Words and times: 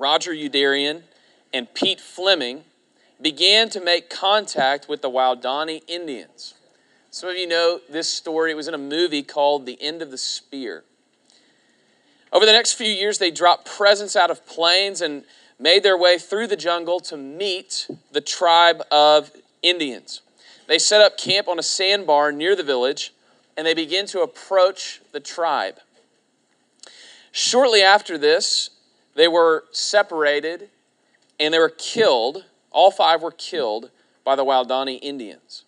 Roger 0.00 0.32
Youderian, 0.32 1.02
and 1.52 1.72
Pete 1.74 2.00
Fleming 2.00 2.64
began 3.20 3.68
to 3.68 3.80
make 3.80 4.08
contact 4.08 4.88
with 4.88 5.02
the 5.02 5.10
Waodani 5.10 5.82
Indians. 5.86 6.54
Some 7.10 7.28
of 7.28 7.36
you 7.36 7.46
know 7.46 7.80
this 7.90 8.08
story. 8.08 8.52
It 8.52 8.54
was 8.54 8.66
in 8.66 8.72
a 8.72 8.78
movie 8.78 9.22
called 9.22 9.66
The 9.66 9.76
End 9.80 10.00
of 10.00 10.10
the 10.10 10.16
Spear. 10.16 10.84
Over 12.32 12.46
the 12.46 12.52
next 12.52 12.72
few 12.72 12.88
years, 12.88 13.18
they 13.18 13.30
dropped 13.30 13.66
presents 13.66 14.16
out 14.16 14.30
of 14.30 14.46
planes 14.46 15.02
and 15.02 15.24
made 15.58 15.82
their 15.82 15.98
way 15.98 16.16
through 16.16 16.46
the 16.46 16.56
jungle 16.56 17.00
to 17.00 17.18
meet 17.18 17.86
the 18.10 18.22
tribe 18.22 18.82
of 18.90 19.32
Indians. 19.62 20.22
They 20.66 20.78
set 20.78 21.02
up 21.02 21.18
camp 21.18 21.46
on 21.46 21.58
a 21.58 21.62
sandbar 21.62 22.32
near 22.32 22.56
the 22.56 22.62
village 22.62 23.12
and 23.54 23.66
they 23.66 23.74
began 23.74 24.06
to 24.06 24.22
approach 24.22 25.02
the 25.12 25.20
tribe. 25.20 25.80
Shortly 27.32 27.82
after 27.82 28.16
this, 28.16 28.70
they 29.14 29.28
were 29.28 29.64
separated 29.72 30.70
and 31.38 31.54
they 31.54 31.58
were 31.58 31.68
killed. 31.68 32.44
All 32.70 32.90
five 32.90 33.22
were 33.22 33.32
killed 33.32 33.90
by 34.24 34.36
the 34.36 34.44
Waodani 34.44 34.98
Indians. 35.02 35.64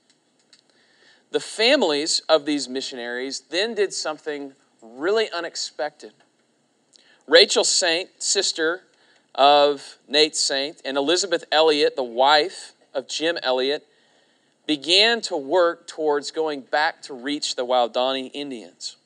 The 1.31 1.41
families 1.41 2.21
of 2.29 2.45
these 2.45 2.69
missionaries 2.69 3.41
then 3.51 3.75
did 3.75 3.93
something 3.93 4.53
really 4.83 5.31
unexpected. 5.31 6.13
Rachel 7.27 7.65
Saint, 7.65 8.11
sister 8.23 8.83
of 9.35 9.99
Nate 10.07 10.37
Saint, 10.37 10.83
and 10.85 10.97
Elisabeth 10.97 11.45
Elliot, 11.51 11.97
the 11.97 12.03
wife 12.03 12.75
of 12.93 13.09
Jim 13.09 13.39
Elliot, 13.43 13.87
began 14.67 15.21
to 15.23 15.37
work 15.37 15.87
towards 15.87 16.31
going 16.31 16.61
back 16.61 17.03
to 17.03 17.15
reach 17.15 17.57
the 17.57 17.65
Waodani 17.65 18.31
Indians. 18.35 18.97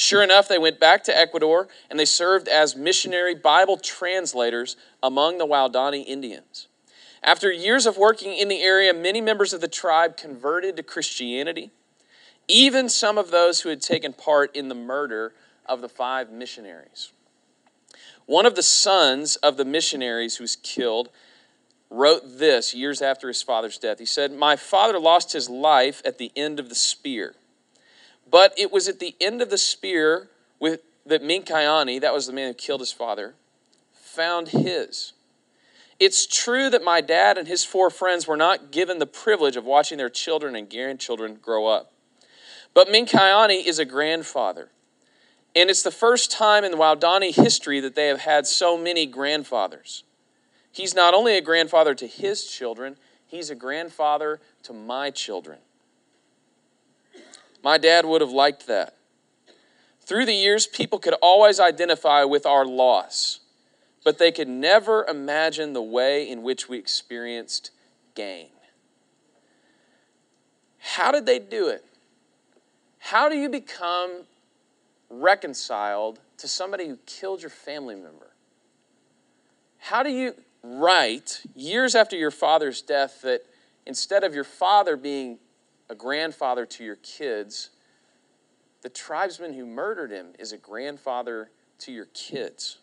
Sure 0.00 0.22
enough, 0.22 0.48
they 0.48 0.56
went 0.56 0.80
back 0.80 1.04
to 1.04 1.14
Ecuador 1.16 1.68
and 1.90 2.00
they 2.00 2.06
served 2.06 2.48
as 2.48 2.74
missionary 2.74 3.34
Bible 3.34 3.76
translators 3.76 4.74
among 5.02 5.36
the 5.36 5.46
Waodani 5.46 6.06
Indians. 6.06 6.68
After 7.22 7.52
years 7.52 7.84
of 7.84 7.98
working 7.98 8.34
in 8.34 8.48
the 8.48 8.62
area, 8.62 8.94
many 8.94 9.20
members 9.20 9.52
of 9.52 9.60
the 9.60 9.68
tribe 9.68 10.16
converted 10.16 10.78
to 10.78 10.82
Christianity, 10.82 11.70
even 12.48 12.88
some 12.88 13.18
of 13.18 13.30
those 13.30 13.60
who 13.60 13.68
had 13.68 13.82
taken 13.82 14.14
part 14.14 14.56
in 14.56 14.68
the 14.68 14.74
murder 14.74 15.34
of 15.66 15.82
the 15.82 15.88
five 15.88 16.30
missionaries. 16.32 17.12
One 18.24 18.46
of 18.46 18.54
the 18.54 18.62
sons 18.62 19.36
of 19.36 19.58
the 19.58 19.66
missionaries 19.66 20.36
who 20.38 20.44
was 20.44 20.56
killed 20.56 21.10
wrote 21.90 22.22
this 22.38 22.72
years 22.72 23.02
after 23.02 23.28
his 23.28 23.42
father's 23.42 23.76
death. 23.76 23.98
He 23.98 24.06
said, 24.06 24.32
My 24.32 24.56
father 24.56 24.98
lost 24.98 25.34
his 25.34 25.50
life 25.50 26.00
at 26.06 26.16
the 26.16 26.32
end 26.34 26.58
of 26.58 26.70
the 26.70 26.74
spear. 26.74 27.34
But 28.30 28.54
it 28.56 28.70
was 28.70 28.88
at 28.88 29.00
the 29.00 29.16
end 29.20 29.42
of 29.42 29.50
the 29.50 29.58
spear 29.58 30.28
with, 30.58 30.82
that 31.06 31.22
Minkayani, 31.22 32.00
that 32.00 32.14
was 32.14 32.26
the 32.26 32.32
man 32.32 32.48
who 32.48 32.54
killed 32.54 32.80
his 32.80 32.92
father, 32.92 33.34
found 33.92 34.48
his. 34.48 35.12
It's 35.98 36.26
true 36.26 36.70
that 36.70 36.84
my 36.84 37.00
dad 37.00 37.36
and 37.36 37.48
his 37.48 37.64
four 37.64 37.90
friends 37.90 38.26
were 38.26 38.36
not 38.36 38.70
given 38.70 38.98
the 38.98 39.06
privilege 39.06 39.56
of 39.56 39.64
watching 39.64 39.98
their 39.98 40.08
children 40.08 40.56
and 40.56 40.70
grandchildren 40.70 41.38
grow 41.40 41.66
up. 41.66 41.92
But 42.72 42.88
Minkayani 42.88 43.66
is 43.66 43.78
a 43.78 43.84
grandfather. 43.84 44.70
And 45.54 45.68
it's 45.68 45.82
the 45.82 45.90
first 45.90 46.30
time 46.30 46.64
in 46.64 46.74
Waodani 46.74 47.34
history 47.34 47.80
that 47.80 47.96
they 47.96 48.06
have 48.06 48.20
had 48.20 48.46
so 48.46 48.78
many 48.78 49.04
grandfathers. 49.04 50.04
He's 50.70 50.94
not 50.94 51.12
only 51.12 51.36
a 51.36 51.42
grandfather 51.42 51.94
to 51.96 52.06
his 52.06 52.44
children, 52.44 52.96
he's 53.26 53.50
a 53.50 53.56
grandfather 53.56 54.40
to 54.62 54.72
my 54.72 55.10
children. 55.10 55.58
My 57.62 57.78
dad 57.78 58.06
would 58.06 58.20
have 58.20 58.30
liked 58.30 58.66
that. 58.66 58.96
Through 60.00 60.26
the 60.26 60.34
years, 60.34 60.66
people 60.66 60.98
could 60.98 61.14
always 61.22 61.60
identify 61.60 62.24
with 62.24 62.46
our 62.46 62.64
loss, 62.64 63.40
but 64.04 64.18
they 64.18 64.32
could 64.32 64.48
never 64.48 65.04
imagine 65.06 65.72
the 65.72 65.82
way 65.82 66.28
in 66.28 66.42
which 66.42 66.68
we 66.68 66.78
experienced 66.78 67.70
gain. 68.14 68.48
How 70.78 71.12
did 71.12 71.26
they 71.26 71.38
do 71.38 71.68
it? 71.68 71.84
How 72.98 73.28
do 73.28 73.36
you 73.36 73.48
become 73.48 74.22
reconciled 75.08 76.18
to 76.38 76.48
somebody 76.48 76.88
who 76.88 76.98
killed 77.06 77.42
your 77.42 77.50
family 77.50 77.94
member? 77.94 78.30
How 79.78 80.02
do 80.02 80.10
you 80.10 80.34
write, 80.62 81.42
years 81.54 81.94
after 81.94 82.16
your 82.16 82.30
father's 82.30 82.82
death, 82.82 83.22
that 83.22 83.42
instead 83.86 84.24
of 84.24 84.34
your 84.34 84.44
father 84.44 84.96
being 84.96 85.38
a 85.90 85.94
grandfather 85.94 86.64
to 86.64 86.84
your 86.84 86.96
kids, 86.96 87.70
the 88.82 88.88
tribesman 88.88 89.52
who 89.52 89.66
murdered 89.66 90.12
him 90.12 90.28
is 90.38 90.52
a 90.52 90.56
grandfather 90.56 91.50
to 91.80 91.92
your 91.92 92.06
kids? 92.14 92.78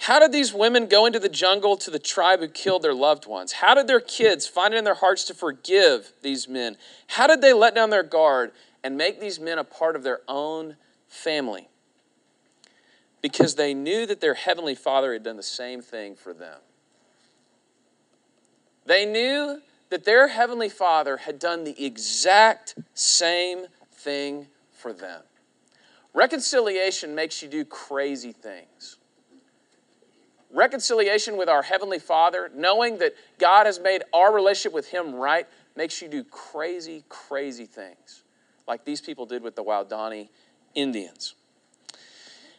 How 0.00 0.18
did 0.18 0.32
these 0.32 0.52
women 0.52 0.88
go 0.88 1.06
into 1.06 1.20
the 1.20 1.28
jungle 1.28 1.76
to 1.76 1.90
the 1.90 2.00
tribe 2.00 2.40
who 2.40 2.48
killed 2.48 2.82
their 2.82 2.94
loved 2.94 3.26
ones? 3.26 3.52
How 3.52 3.74
did 3.74 3.86
their 3.86 4.00
kids 4.00 4.48
find 4.48 4.74
it 4.74 4.78
in 4.78 4.84
their 4.84 4.94
hearts 4.94 5.24
to 5.24 5.34
forgive 5.34 6.12
these 6.22 6.48
men? 6.48 6.76
How 7.06 7.28
did 7.28 7.40
they 7.40 7.52
let 7.52 7.76
down 7.76 7.90
their 7.90 8.02
guard 8.02 8.50
and 8.82 8.96
make 8.96 9.20
these 9.20 9.38
men 9.38 9.58
a 9.58 9.64
part 9.64 9.94
of 9.94 10.02
their 10.02 10.22
own 10.26 10.76
family? 11.06 11.68
Because 13.22 13.54
they 13.54 13.74
knew 13.74 14.06
that 14.06 14.20
their 14.20 14.34
heavenly 14.34 14.74
Father 14.74 15.12
had 15.12 15.22
done 15.22 15.36
the 15.36 15.42
same 15.42 15.82
thing 15.82 16.16
for 16.16 16.34
them. 16.34 16.58
They 18.86 19.06
knew 19.06 19.60
that 19.90 20.04
their 20.04 20.28
heavenly 20.28 20.68
Father 20.68 21.18
had 21.18 21.38
done 21.38 21.64
the 21.64 21.84
exact 21.84 22.76
same 22.94 23.66
thing 23.92 24.46
for 24.72 24.92
them. 24.92 25.22
Reconciliation 26.14 27.14
makes 27.14 27.42
you 27.42 27.48
do 27.48 27.64
crazy 27.64 28.32
things. 28.32 28.96
Reconciliation 30.52 31.36
with 31.36 31.48
our 31.48 31.62
Heavenly 31.62 32.00
Father, 32.00 32.50
knowing 32.54 32.98
that 32.98 33.14
God 33.38 33.66
has 33.66 33.78
made 33.78 34.02
our 34.12 34.34
relationship 34.34 34.72
with 34.72 34.88
Him 34.88 35.14
right, 35.14 35.46
makes 35.76 36.02
you 36.02 36.08
do 36.08 36.24
crazy, 36.24 37.04
crazy 37.08 37.66
things 37.66 38.24
like 38.66 38.84
these 38.84 39.00
people 39.00 39.26
did 39.26 39.42
with 39.42 39.54
the 39.54 39.64
Waodani 39.64 40.28
Indians. 40.74 41.34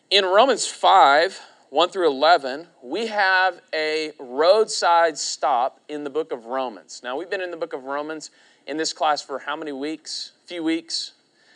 In 0.10 0.26
Romans 0.26 0.68
5, 0.68 1.40
1 1.72 1.88
through 1.88 2.10
11, 2.10 2.68
we 2.84 3.08
have 3.08 3.62
a 3.74 4.12
roadside 4.20 5.18
stop 5.18 5.80
in 5.88 6.04
the 6.04 6.10
book 6.10 6.34
of 6.34 6.48
Romans. 6.48 7.00
Now, 7.02 7.16
we've 7.16 7.30
been 7.30 7.40
in 7.40 7.50
the 7.50 7.56
book 7.56 7.72
of 7.72 7.86
Romans 7.86 8.30
in 8.68 8.76
this 8.76 8.92
class 8.92 9.22
for 9.22 9.40
how 9.40 9.56
many 9.56 9.72
weeks? 9.72 10.34
A 10.44 10.48
few 10.50 10.64
weeks. 10.66 11.14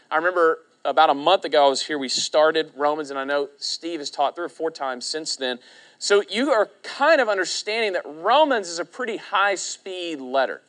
I 0.09 0.15
remember 0.15 0.59
about 0.85 1.09
a 1.09 1.13
month 1.13 1.43
ago 1.43 1.65
I 1.65 1.69
was 1.69 1.85
here, 1.85 1.97
we 1.97 2.07
started 2.07 2.71
Romans, 2.77 3.09
and 3.09 3.19
I 3.19 3.25
know 3.25 3.49
Steve 3.57 3.99
has 3.99 4.09
taught 4.09 4.37
three 4.37 4.45
or 4.45 4.49
four 4.49 4.71
times 4.71 5.05
since 5.05 5.35
then. 5.35 5.59
So 5.99 6.23
you 6.29 6.49
are 6.49 6.69
kind 6.81 7.19
of 7.19 7.27
understanding 7.27 7.91
that 7.91 8.03
Romans 8.05 8.69
is 8.69 8.79
a 8.79 8.85
pretty 8.85 9.17
high 9.17 9.55
speed 9.55 10.21
letter. 10.21 10.61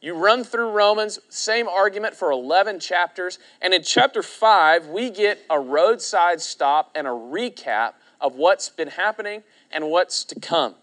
You 0.00 0.14
run 0.14 0.44
through 0.44 0.70
Romans, 0.70 1.18
same 1.28 1.66
argument 1.68 2.14
for 2.14 2.30
11 2.30 2.78
chapters. 2.78 3.40
And 3.60 3.74
in 3.74 3.82
chapter 3.82 4.22
5, 4.22 4.86
we 4.86 5.10
get 5.10 5.40
a 5.50 5.58
roadside 5.58 6.40
stop 6.40 6.92
and 6.94 7.08
a 7.08 7.10
recap 7.10 7.94
of 8.20 8.34
what's 8.34 8.68
been 8.68 8.88
happening 8.88 9.42
and 9.70 9.88
what's 9.88 10.24
to 10.24 10.38
come. 10.38 10.74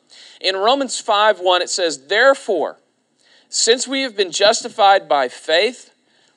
In 0.41 0.55
Romans 0.55 0.99
5 0.99 1.39
1, 1.39 1.61
it 1.61 1.69
says, 1.69 2.07
Therefore, 2.07 2.77
since 3.49 3.87
we 3.87 4.01
have 4.01 4.15
been 4.15 4.31
justified 4.31 5.07
by 5.07 5.27
faith, 5.27 5.91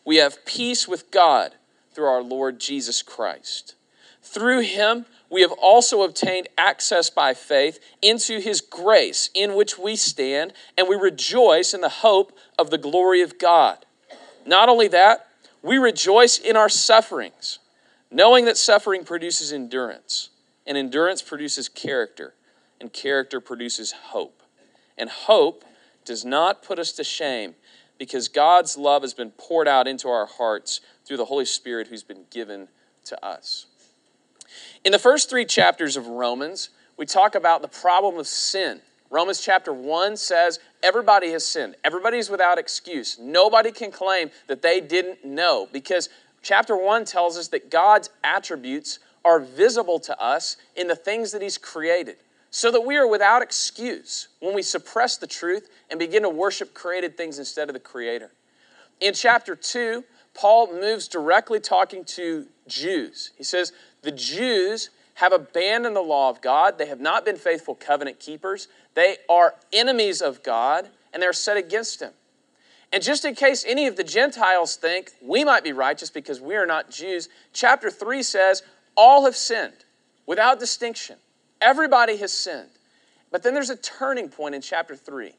we 0.05 0.17
have 0.17 0.45
peace 0.45 0.87
with 0.87 1.11
God 1.11 1.53
through 1.93 2.07
our 2.07 2.23
Lord 2.23 2.61
Jesus 2.61 3.03
Christ. 3.03 3.75
Through 4.23 4.61
him, 4.61 5.07
we 5.29 5.43
have 5.43 5.53
also 5.53 6.03
obtained 6.03 6.49
access 6.59 7.09
by 7.09 7.35
faith 7.35 7.79
into 8.03 8.41
his 8.41 8.61
grace 8.61 9.31
in 9.35 9.55
which 9.55 9.79
we 9.79 9.97
stand, 9.97 10.53
and 10.77 10.89
we 10.89 10.97
rejoice 10.97 11.73
in 11.73 11.81
the 11.81 11.89
hope 11.89 12.37
of 12.59 12.71
the 12.71 12.79
glory 12.79 13.23
of 13.23 13.39
God. 13.39 13.87
Not 14.45 14.69
only 14.69 14.89
that, 14.89 15.27
we 15.63 15.79
rejoice 15.79 16.39
in 16.39 16.57
our 16.57 16.69
sufferings, 16.69 17.59
knowing 18.11 18.45
that 18.47 18.57
suffering 18.57 19.05
produces 19.05 19.53
endurance, 19.53 20.31
and 20.67 20.77
endurance 20.77 21.23
produces 21.23 21.69
character, 21.69 22.35
and 22.81 22.93
character 22.93 23.41
produces 23.41 23.93
hope. 23.93 24.43
And 24.97 25.09
hope 25.09 25.65
does 26.05 26.25
not 26.25 26.63
put 26.63 26.79
us 26.79 26.93
to 26.93 27.05
shame 27.05 27.55
because 27.99 28.29
God's 28.29 28.77
love 28.77 29.03
has 29.03 29.15
been 29.15 29.31
poured 29.33 29.69
out 29.69 29.87
into 29.87 30.09
our 30.09 30.27
hearts 30.27 30.81
through 31.05 31.19
the 31.19 31.27
Holy 31.27 31.45
Spirit 31.45 31.89
who's 31.89 32.03
been 32.03 32.25
given 32.31 32.69
to 33.05 33.25
us. 33.25 33.67
In 34.85 34.93
the 34.93 34.99
first 34.99 35.29
three 35.29 35.45
chapters 35.45 35.97
of 35.97 36.07
Romans, 36.07 36.71
we 36.97 37.07
talk 37.07 37.35
about 37.35 37.63
the 37.63 37.69
problem 37.69 38.19
of 38.19 38.27
sin. 38.27 38.81
Romans 39.11 39.41
chapter 39.41 39.73
1 39.73 40.17
says 40.17 40.59
everybody 40.83 41.31
has 41.33 41.45
sinned. 41.45 41.77
Everybody's 41.85 42.31
without 42.31 42.59
excuse. 42.59 43.19
Nobody 43.19 43.73
can 43.73 43.91
claim 43.91 44.31
that 44.47 44.63
they 44.63 44.81
didn't 44.81 45.25
know 45.25 45.69
because 45.73 46.09
chapter 46.43 46.77
1 46.77 47.05
tells 47.05 47.37
us 47.37 47.49
that 47.49 47.71
God's 47.71 48.09
attributes 48.23 48.99
are 49.25 49.41
visible 49.41 49.99
to 50.01 50.21
us 50.21 50.57
in 50.77 50.87
the 50.87 50.97
things 50.97 51.33
that 51.33 51.43
He's 51.43 51.59
created 51.59 52.17
so 52.51 52.71
that 52.71 52.81
we 52.81 52.97
are 52.97 53.07
without 53.07 53.43
excuse 53.43 54.29
when 54.41 54.55
we 54.55 54.63
suppress 54.63 55.17
the 55.17 55.27
truth 55.27 55.69
and 55.89 55.99
begin 55.99 56.23
to 56.23 56.29
worship 56.29 56.75
created 56.75 57.17
things 57.17 57.39
instead 57.39 57.69
of 57.69 57.75
the 57.75 57.81
Creator. 57.81 58.33
In 59.01 59.15
chapter 59.15 59.55
2, 59.55 60.05
Paul 60.35 60.73
moves 60.73 61.07
directly 61.09 61.61
talking 61.61 62.05
to 62.07 62.47
Jews. 62.67 63.31
He 63.37 63.45
says, 63.45 63.73
the 64.03 64.11
Jews 64.11 64.91
have 65.15 65.33
abandoned 65.33 65.95
the 65.95 66.01
law 66.01 66.31
of 66.31 66.41
God. 66.41 66.79
They 66.79 66.87
have 66.87 67.01
not 67.01 67.25
been 67.25 67.37
faithful 67.37 67.75
covenant 67.75 68.19
keepers. 68.19 68.69
They 68.95 69.17
are 69.29 69.55
enemies 69.73 70.21
of 70.21 70.43
God, 70.43 70.89
and 71.13 71.23
they're 71.23 71.33
set 71.33 71.57
against 71.57 72.01
Him. 72.01 72.13
And 72.93 73.03
just 73.03 73.25
in 73.25 73.35
case 73.35 73.65
any 73.69 73.87
of 73.87 73.97
the 73.97 74.05
Gentiles 74.05 74.77
think 74.77 75.13
we 75.23 75.45
might 75.45 75.63
be 75.63 75.73
righteous 75.73 76.11
because 76.11 76.41
we 76.41 76.57
are 76.57 76.67
not 76.67 76.91
Jews, 76.91 77.29
chapter 77.53 77.91
3 77.91 78.23
says, 78.23 78.63
All 79.03 79.25
have 79.25 79.35
sinned 79.35 79.87
without 80.27 80.61
distinction. 80.61 81.17
Everybody 81.59 82.19
has 82.19 82.35
sinned. 82.35 82.69
But 83.31 83.43
then 83.43 83.55
there's 83.55 83.71
a 83.71 83.77
turning 83.77 84.29
point 84.29 84.55
in 84.55 84.61
chapter 84.61 84.95
3. 84.95 85.33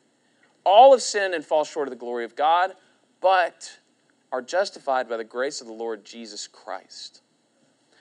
All 0.63 0.93
have 0.93 1.03
sinned 1.03 1.35
and 1.35 1.45
fall 1.45 1.63
short 1.63 1.87
of 1.87 1.91
the 1.91 1.99
glory 1.99 2.25
of 2.25 2.35
God, 2.35 2.71
but 3.21 3.77
are 4.31 4.41
justified 4.41 5.07
by 5.07 5.15
the 5.15 5.23
grace 5.23 5.61
of 5.61 5.67
the 5.67 5.73
Lord 5.73 6.03
Jesus 6.03 6.47
Christ. 6.47 7.21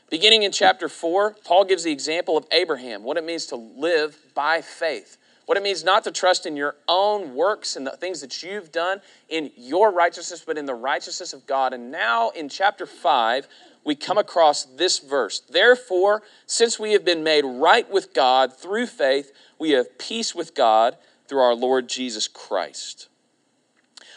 Beginning 0.09 0.45
in 0.45 0.51
chapter 0.51 0.89
4, 0.89 1.37
Paul 1.45 1.67
gives 1.67 1.85
the 1.85 1.93
example 1.93 2.39
of 2.39 2.47
Abraham, 2.53 3.05
what 3.05 3.19
it 3.19 3.25
means 3.25 3.45
to 3.47 3.57
live 3.57 4.17
by 4.35 4.62
faith. 4.62 5.19
What 5.45 5.59
it 5.59 5.62
means 5.65 5.83
not 5.83 6.05
to 6.05 6.12
trust 6.12 6.47
in 6.47 6.57
your 6.57 6.77
own 6.87 7.35
works 7.35 7.75
and 7.75 7.85
the 7.85 7.91
things 7.91 8.21
that 8.21 8.41
you've 8.43 8.71
done 8.71 9.03
in 9.29 9.51
your 9.57 9.91
righteousness, 9.93 10.45
but 10.47 10.57
in 10.57 10.65
the 10.65 10.75
righteousness 10.75 11.33
of 11.33 11.45
God. 11.45 11.75
And 11.75 11.91
now 11.91 12.31
in 12.31 12.49
chapter 12.49 12.87
5, 12.87 13.49
we 13.85 13.94
come 13.94 14.19
across 14.19 14.65
this 14.65 14.99
verse. 14.99 15.41
Therefore, 15.41 16.23
since 16.47 16.79
we 16.79 16.93
have 16.93 17.05
been 17.05 17.23
made 17.23 17.44
right 17.44 17.91
with 17.91 18.12
God 18.12 18.55
through 18.56 18.87
faith, 18.87 19.32
we 19.59 19.71
have 19.71 19.99
peace 19.99 20.35
with 20.35 20.55
God 20.55 20.97
through 21.27 21.41
our 21.41 21.55
Lord 21.55 21.88
Jesus 21.88 22.29
Christ. 22.29 23.09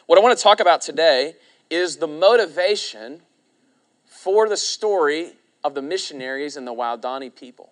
What 0.06 0.18
I 0.18 0.22
want 0.22 0.38
to 0.38 0.44
talk 0.44 0.60
about 0.60 0.82
today 0.82 1.36
is 1.70 1.98
the 1.98 2.08
motivation 2.08 3.22
for 4.06 4.50
the 4.50 4.58
story 4.58 5.34
of 5.64 5.76
the 5.76 5.82
missionaries 5.82 6.58
and 6.58 6.68
the 6.68 6.74
Waodani 6.74 7.34
people. 7.34 7.72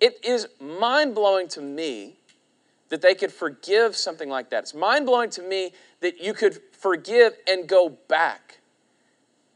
It 0.00 0.24
is 0.24 0.46
mind 0.60 1.14
blowing 1.14 1.48
to 1.48 1.60
me 1.60 2.14
that 2.88 3.02
they 3.02 3.14
could 3.14 3.32
forgive 3.32 3.96
something 3.96 4.28
like 4.28 4.50
that. 4.50 4.60
It's 4.60 4.74
mind 4.74 5.06
blowing 5.06 5.30
to 5.30 5.42
me 5.42 5.72
that 6.00 6.20
you 6.20 6.32
could 6.32 6.60
forgive 6.72 7.34
and 7.46 7.68
go 7.68 7.88
back. 7.88 8.60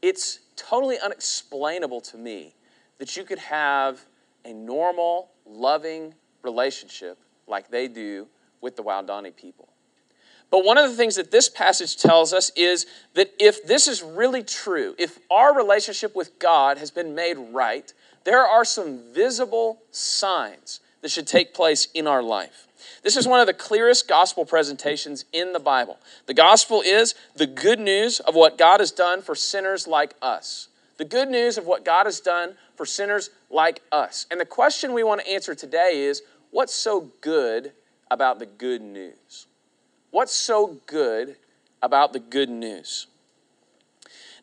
It's 0.01 0.39
totally 0.55 0.97
unexplainable 0.99 2.01
to 2.01 2.17
me 2.17 2.55
that 2.99 3.15
you 3.17 3.23
could 3.23 3.39
have 3.39 4.05
a 4.45 4.53
normal, 4.53 5.29
loving 5.45 6.13
relationship 6.41 7.17
like 7.47 7.69
they 7.69 7.87
do 7.87 8.27
with 8.61 8.75
the 8.75 8.83
Waodani 8.83 9.35
people. 9.35 9.69
But 10.51 10.65
one 10.65 10.77
of 10.77 10.89
the 10.89 10.95
things 10.95 11.15
that 11.15 11.31
this 11.31 11.49
passage 11.49 11.97
tells 11.97 12.31
us 12.31 12.51
is 12.55 12.85
that 13.15 13.33
if 13.39 13.65
this 13.65 13.87
is 13.87 14.03
really 14.03 14.43
true, 14.43 14.93
if 14.99 15.17
our 15.31 15.55
relationship 15.55 16.15
with 16.15 16.37
God 16.37 16.77
has 16.77 16.91
been 16.91 17.15
made 17.15 17.37
right, 17.51 17.91
there 18.23 18.45
are 18.45 18.63
some 18.63 18.99
visible 19.13 19.81
signs 19.89 20.79
that 21.01 21.09
should 21.09 21.27
take 21.27 21.53
place 21.53 21.87
in 21.93 22.05
our 22.07 22.21
life. 22.21 22.67
This 23.03 23.17
is 23.17 23.27
one 23.27 23.39
of 23.39 23.47
the 23.47 23.53
clearest 23.53 24.07
gospel 24.07 24.45
presentations 24.45 25.25
in 25.33 25.53
the 25.53 25.59
Bible. 25.59 25.99
The 26.25 26.33
gospel 26.33 26.81
is 26.81 27.15
the 27.35 27.47
good 27.47 27.79
news 27.79 28.19
of 28.19 28.35
what 28.35 28.57
God 28.57 28.79
has 28.79 28.91
done 28.91 29.21
for 29.21 29.35
sinners 29.35 29.87
like 29.87 30.15
us. 30.21 30.69
The 30.97 31.05
good 31.05 31.29
news 31.29 31.57
of 31.57 31.65
what 31.65 31.85
God 31.85 32.05
has 32.05 32.19
done 32.19 32.55
for 32.75 32.85
sinners 32.85 33.29
like 33.49 33.81
us. 33.91 34.25
And 34.29 34.39
the 34.39 34.45
question 34.45 34.93
we 34.93 35.03
want 35.03 35.21
to 35.21 35.29
answer 35.29 35.55
today 35.55 36.03
is 36.03 36.21
what's 36.51 36.73
so 36.73 37.11
good 37.21 37.73
about 38.09 38.39
the 38.39 38.45
good 38.45 38.81
news? 38.81 39.47
What's 40.11 40.33
so 40.33 40.77
good 40.85 41.37
about 41.81 42.13
the 42.13 42.19
good 42.19 42.49
news? 42.49 43.07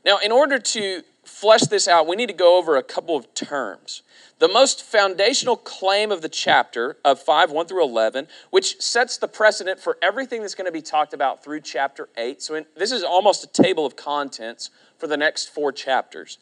Now, 0.04 0.18
in 0.18 0.32
order 0.32 0.58
to 0.58 1.02
flesh 1.24 1.62
this 1.62 1.86
out, 1.86 2.06
we 2.06 2.16
need 2.16 2.28
to 2.28 2.34
go 2.34 2.58
over 2.58 2.76
a 2.76 2.82
couple 2.82 3.16
of 3.16 3.32
terms. 3.34 4.02
The 4.40 4.48
most 4.48 4.82
foundational 4.82 5.54
claim 5.54 6.10
of 6.10 6.22
the 6.22 6.28
chapter 6.30 6.96
of 7.04 7.20
5 7.20 7.52
1 7.52 7.66
through 7.66 7.84
11, 7.84 8.26
which 8.48 8.80
sets 8.80 9.18
the 9.18 9.28
precedent 9.28 9.78
for 9.78 9.98
everything 10.00 10.40
that's 10.40 10.54
going 10.54 10.64
to 10.64 10.72
be 10.72 10.80
talked 10.80 11.12
about 11.12 11.44
through 11.44 11.60
chapter 11.60 12.08
8. 12.16 12.40
So, 12.40 12.54
in, 12.54 12.64
this 12.74 12.90
is 12.90 13.02
almost 13.02 13.44
a 13.44 13.62
table 13.62 13.84
of 13.84 13.96
contents 13.96 14.70
for 14.96 15.06
the 15.06 15.18
next 15.18 15.50
four 15.50 15.72
chapters. 15.72 16.38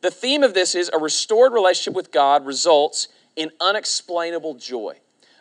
The 0.00 0.10
theme 0.10 0.42
of 0.42 0.54
this 0.54 0.74
is 0.74 0.90
a 0.94 0.98
restored 0.98 1.52
relationship 1.52 1.94
with 1.94 2.10
God 2.10 2.46
results 2.46 3.08
in 3.36 3.50
unexplainable 3.60 4.54
joy. 4.54 4.96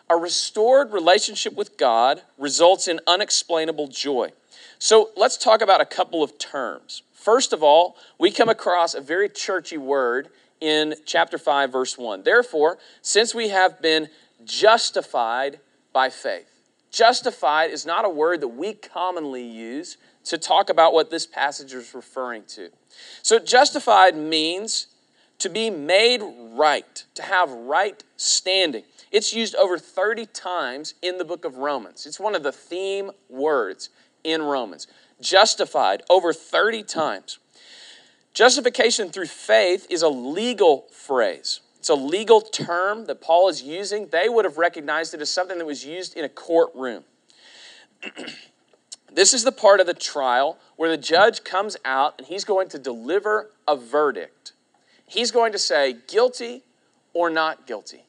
A 0.09 0.17
restored 0.17 0.91
relationship 0.91 1.55
with 1.55 1.77
God 1.77 2.23
results 2.38 2.89
in 2.89 3.00
unexplainable 3.07 3.88
joy. 3.88 4.33
So 4.77 5.11
let's 5.15 5.38
talk 5.38 5.61
about 5.61 5.79
a 5.79 5.85
couple 5.85 6.21
of 6.21 6.38
terms. 6.38 7.03
First 7.13 7.53
of 7.53 7.63
all, 7.63 7.95
we 8.19 8.29
come 8.29 8.50
across 8.50 8.94
a 8.94 9.00
very 9.00 9.29
churchy 9.29 9.77
word 9.77 10.27
in 10.63 10.95
chapter 11.06 11.38
5, 11.38 11.74
verse 11.74 11.98
1. 11.98 12.24
Therefore, 12.24 12.77
since 13.01 13.36
we 13.36 13.50
have 13.50 13.81
been 13.81 14.07
justified 14.45 15.60
by 15.92 16.10
faith. 16.10 16.50
Justified 16.89 17.69
is 17.69 17.86
not 17.86 18.06
a 18.06 18.10
word 18.10 18.39
that 18.39 18.48
we 18.48 18.74
commonly 18.74 19.44
use 19.44 19.98
to 20.24 20.38
talk 20.38 20.69
about 20.69 20.94
what 20.94 21.10
this 21.10 21.25
passage 21.25 21.74
is 21.74 21.94
referring 21.94 22.44
to. 22.48 22.69
So, 23.21 23.39
justified 23.39 24.15
means 24.15 24.88
to 25.39 25.50
be 25.50 25.69
made 25.69 26.21
right, 26.54 27.04
to 27.15 27.24
have 27.24 27.51
right 27.51 28.01
standing. 28.15 28.83
It's 29.12 29.33
used 29.33 29.56
over 29.56 29.77
30 29.77 30.27
times 30.27 30.94
in 31.01 31.18
the 31.18 31.25
book 31.25 31.44
of 31.44 31.57
Romans. 31.57 32.06
It's 32.06 32.21
one 32.21 32.36
of 32.36 32.44
the 32.44 32.54
theme 32.54 33.12
words 33.27 33.89
in 34.24 34.42
Romans. 34.42 34.88
Justified 35.19 36.04
over 36.10 36.31
30 36.31 36.83
times. 36.83 37.39
Justification 38.33 39.09
through 39.09 39.27
faith 39.27 39.85
is 39.89 40.01
a 40.01 40.09
legal 40.09 40.88
phrase. 40.91 41.62
It's 41.77 41.89
a 41.89 41.95
legal 41.95 42.41
term 42.41 43.06
that 43.06 43.21
Paul 43.21 43.50
is 43.50 43.62
using. 43.62 44.07
They 44.07 44.27
would 44.27 44.45
have 44.45 44.57
recognized 44.57 45.13
it 45.13 45.21
as 45.21 45.30
something 45.30 45.57
that 45.59 45.65
was 45.65 45.85
used 45.85 46.18
in 46.18 46.25
a 46.25 46.30
courtroom. 46.30 47.03
this 49.13 49.33
is 49.33 49.44
the 49.44 49.51
part 49.51 49.80
of 49.80 49.85
the 49.85 49.94
trial 49.94 50.57
where 50.77 50.89
the 50.89 50.97
judge 50.97 51.44
comes 51.44 51.77
out 51.85 52.15
and 52.18 52.27
he's 52.27 52.44
going 52.44 52.69
to 52.69 52.80
deliver 52.80 53.51
a 53.68 53.75
verdict. 53.75 54.53
He's 55.06 55.29
going 55.29 55.51
to 55.51 55.59
say 55.59 55.97
guilty 56.07 56.63
or 57.13 57.29
not 57.29 57.68
guilty. 57.68 58.06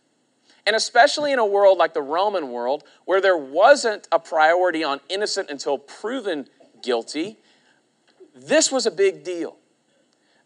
And 0.66 0.74
especially 0.74 1.32
in 1.32 1.38
a 1.38 1.44
world 1.44 1.76
like 1.76 1.92
the 1.92 2.00
Roman 2.00 2.50
world, 2.50 2.84
where 3.04 3.20
there 3.20 3.36
wasn't 3.36 4.08
a 4.10 4.18
priority 4.18 4.82
on 4.82 5.00
innocent 5.10 5.50
until 5.50 5.76
proven 5.76 6.48
guilty, 6.82 7.36
this 8.34 8.72
was 8.72 8.86
a 8.86 8.90
big 8.90 9.22
deal. 9.22 9.58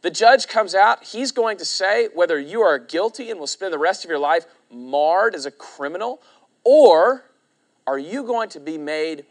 The 0.03 0.11
judge 0.11 0.47
comes 0.47 0.75
out, 0.75 1.05
he's 1.05 1.33
going 1.33 1.59
to 1.59 1.65
say 1.65 2.09
whether 2.15 2.39
you 2.39 2.61
are 2.61 2.79
guilty 2.79 3.31
and 3.31 3.41
will 3.41 3.49
spend 3.49 3.73
the 3.73 3.79
rest 3.79 4.05
of 4.05 4.11
your 4.11 4.19
life 4.19 4.47
marred 4.71 5.35
as 5.35 5.45
a 5.45 5.50
criminal, 5.50 6.21
or 6.65 7.25
are 7.87 7.99
you 7.99 8.23
going 8.23 8.49
to 8.50 8.61
be 8.61 8.78
made 8.78 9.25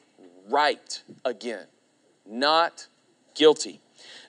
right 0.50 1.04
again? 1.24 1.68
Not 2.26 2.88
guilty. 3.34 3.80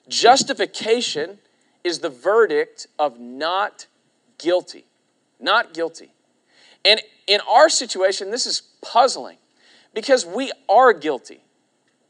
Justification 0.07 1.39
is 1.83 1.99
the 1.99 2.09
verdict 2.09 2.87
of 2.97 3.19
not 3.19 3.87
guilty. 4.37 4.85
Not 5.39 5.73
guilty. 5.73 6.13
And 6.85 7.01
in 7.27 7.41
our 7.49 7.69
situation, 7.69 8.31
this 8.31 8.45
is 8.45 8.61
puzzling 8.81 9.37
because 9.93 10.25
we 10.25 10.51
are 10.69 10.93
guilty, 10.93 11.41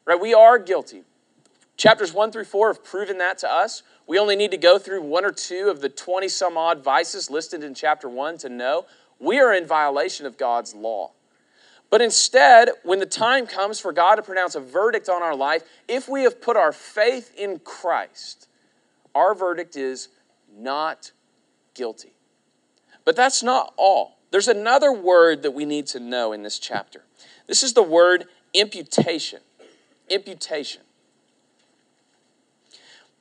right? 0.05 0.19
We 0.19 0.33
are 0.33 0.59
guilty. 0.59 1.03
Chapters 1.77 2.13
1 2.13 2.31
through 2.31 2.45
4 2.45 2.67
have 2.67 2.83
proven 2.83 3.17
that 3.19 3.38
to 3.39 3.51
us. 3.51 3.83
We 4.09 4.17
only 4.17 4.35
need 4.35 4.49
to 4.49 4.57
go 4.57 4.79
through 4.79 5.03
one 5.03 5.23
or 5.23 5.31
two 5.31 5.69
of 5.69 5.81
the 5.81 5.87
20 5.87 6.27
some 6.29 6.57
odd 6.57 6.83
vices 6.83 7.29
listed 7.29 7.63
in 7.63 7.75
chapter 7.75 8.09
1 8.09 8.39
to 8.39 8.49
know 8.49 8.87
we 9.19 9.37
are 9.37 9.53
in 9.53 9.67
violation 9.67 10.25
of 10.25 10.35
God's 10.35 10.73
law. 10.73 11.11
But 11.91 12.01
instead, 12.01 12.69
when 12.81 12.97
the 12.97 13.05
time 13.05 13.45
comes 13.45 13.79
for 13.79 13.93
God 13.93 14.15
to 14.15 14.23
pronounce 14.23 14.55
a 14.55 14.61
verdict 14.61 15.09
on 15.09 15.21
our 15.21 15.35
life, 15.35 15.61
if 15.87 16.09
we 16.09 16.23
have 16.23 16.41
put 16.41 16.57
our 16.57 16.71
faith 16.71 17.31
in 17.37 17.59
Christ, 17.59 18.47
our 19.13 19.35
verdict 19.35 19.75
is 19.75 20.09
not 20.57 21.11
guilty. 21.75 22.13
But 23.05 23.15
that's 23.15 23.43
not 23.43 23.75
all. 23.77 24.17
There's 24.31 24.47
another 24.47 24.91
word 24.91 25.43
that 25.43 25.51
we 25.51 25.65
need 25.65 25.85
to 25.87 25.99
know 25.99 26.33
in 26.33 26.41
this 26.41 26.57
chapter. 26.57 27.03
This 27.45 27.61
is 27.61 27.73
the 27.73 27.83
word 27.83 28.25
imputation. 28.55 29.41
Imputation. 30.09 30.81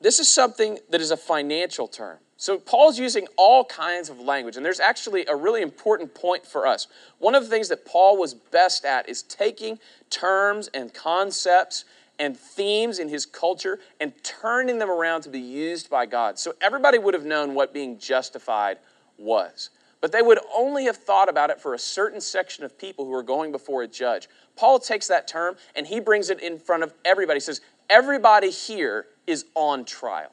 This 0.00 0.18
is 0.18 0.28
something 0.28 0.78
that 0.90 1.00
is 1.00 1.10
a 1.10 1.16
financial 1.16 1.88
term. 1.88 2.18
So 2.36 2.56
Paul's 2.56 3.00
using 3.00 3.26
all 3.36 3.64
kinds 3.64 4.08
of 4.08 4.20
language, 4.20 4.56
and 4.56 4.64
there's 4.64 4.78
actually 4.78 5.26
a 5.26 5.34
really 5.34 5.60
important 5.60 6.14
point 6.14 6.46
for 6.46 6.68
us. 6.68 6.86
One 7.18 7.34
of 7.34 7.42
the 7.42 7.50
things 7.50 7.68
that 7.68 7.84
Paul 7.84 8.16
was 8.16 8.32
best 8.32 8.84
at 8.84 9.08
is 9.08 9.22
taking 9.22 9.80
terms 10.08 10.68
and 10.72 10.94
concepts 10.94 11.84
and 12.20 12.36
themes 12.36 13.00
in 13.00 13.08
his 13.08 13.26
culture 13.26 13.80
and 14.00 14.12
turning 14.22 14.78
them 14.78 14.90
around 14.90 15.22
to 15.22 15.30
be 15.30 15.40
used 15.40 15.90
by 15.90 16.06
God. 16.06 16.38
So 16.38 16.54
everybody 16.60 16.98
would 16.98 17.14
have 17.14 17.24
known 17.24 17.54
what 17.54 17.74
being 17.74 17.98
justified 17.98 18.78
was. 19.18 19.70
But 20.00 20.12
they 20.12 20.22
would 20.22 20.38
only 20.54 20.84
have 20.84 20.96
thought 20.96 21.28
about 21.28 21.50
it 21.50 21.60
for 21.60 21.74
a 21.74 21.78
certain 21.78 22.20
section 22.20 22.64
of 22.64 22.78
people 22.78 23.04
who 23.04 23.12
are 23.14 23.22
going 23.22 23.50
before 23.50 23.82
a 23.82 23.88
judge. 23.88 24.28
Paul 24.54 24.78
takes 24.78 25.08
that 25.08 25.26
term 25.26 25.56
and 25.74 25.88
he 25.88 25.98
brings 25.98 26.30
it 26.30 26.40
in 26.40 26.58
front 26.58 26.84
of 26.84 26.94
everybody. 27.04 27.36
He 27.36 27.40
says, 27.40 27.60
Everybody 27.90 28.50
here 28.50 29.06
is 29.28 29.44
on 29.54 29.84
trial. 29.84 30.32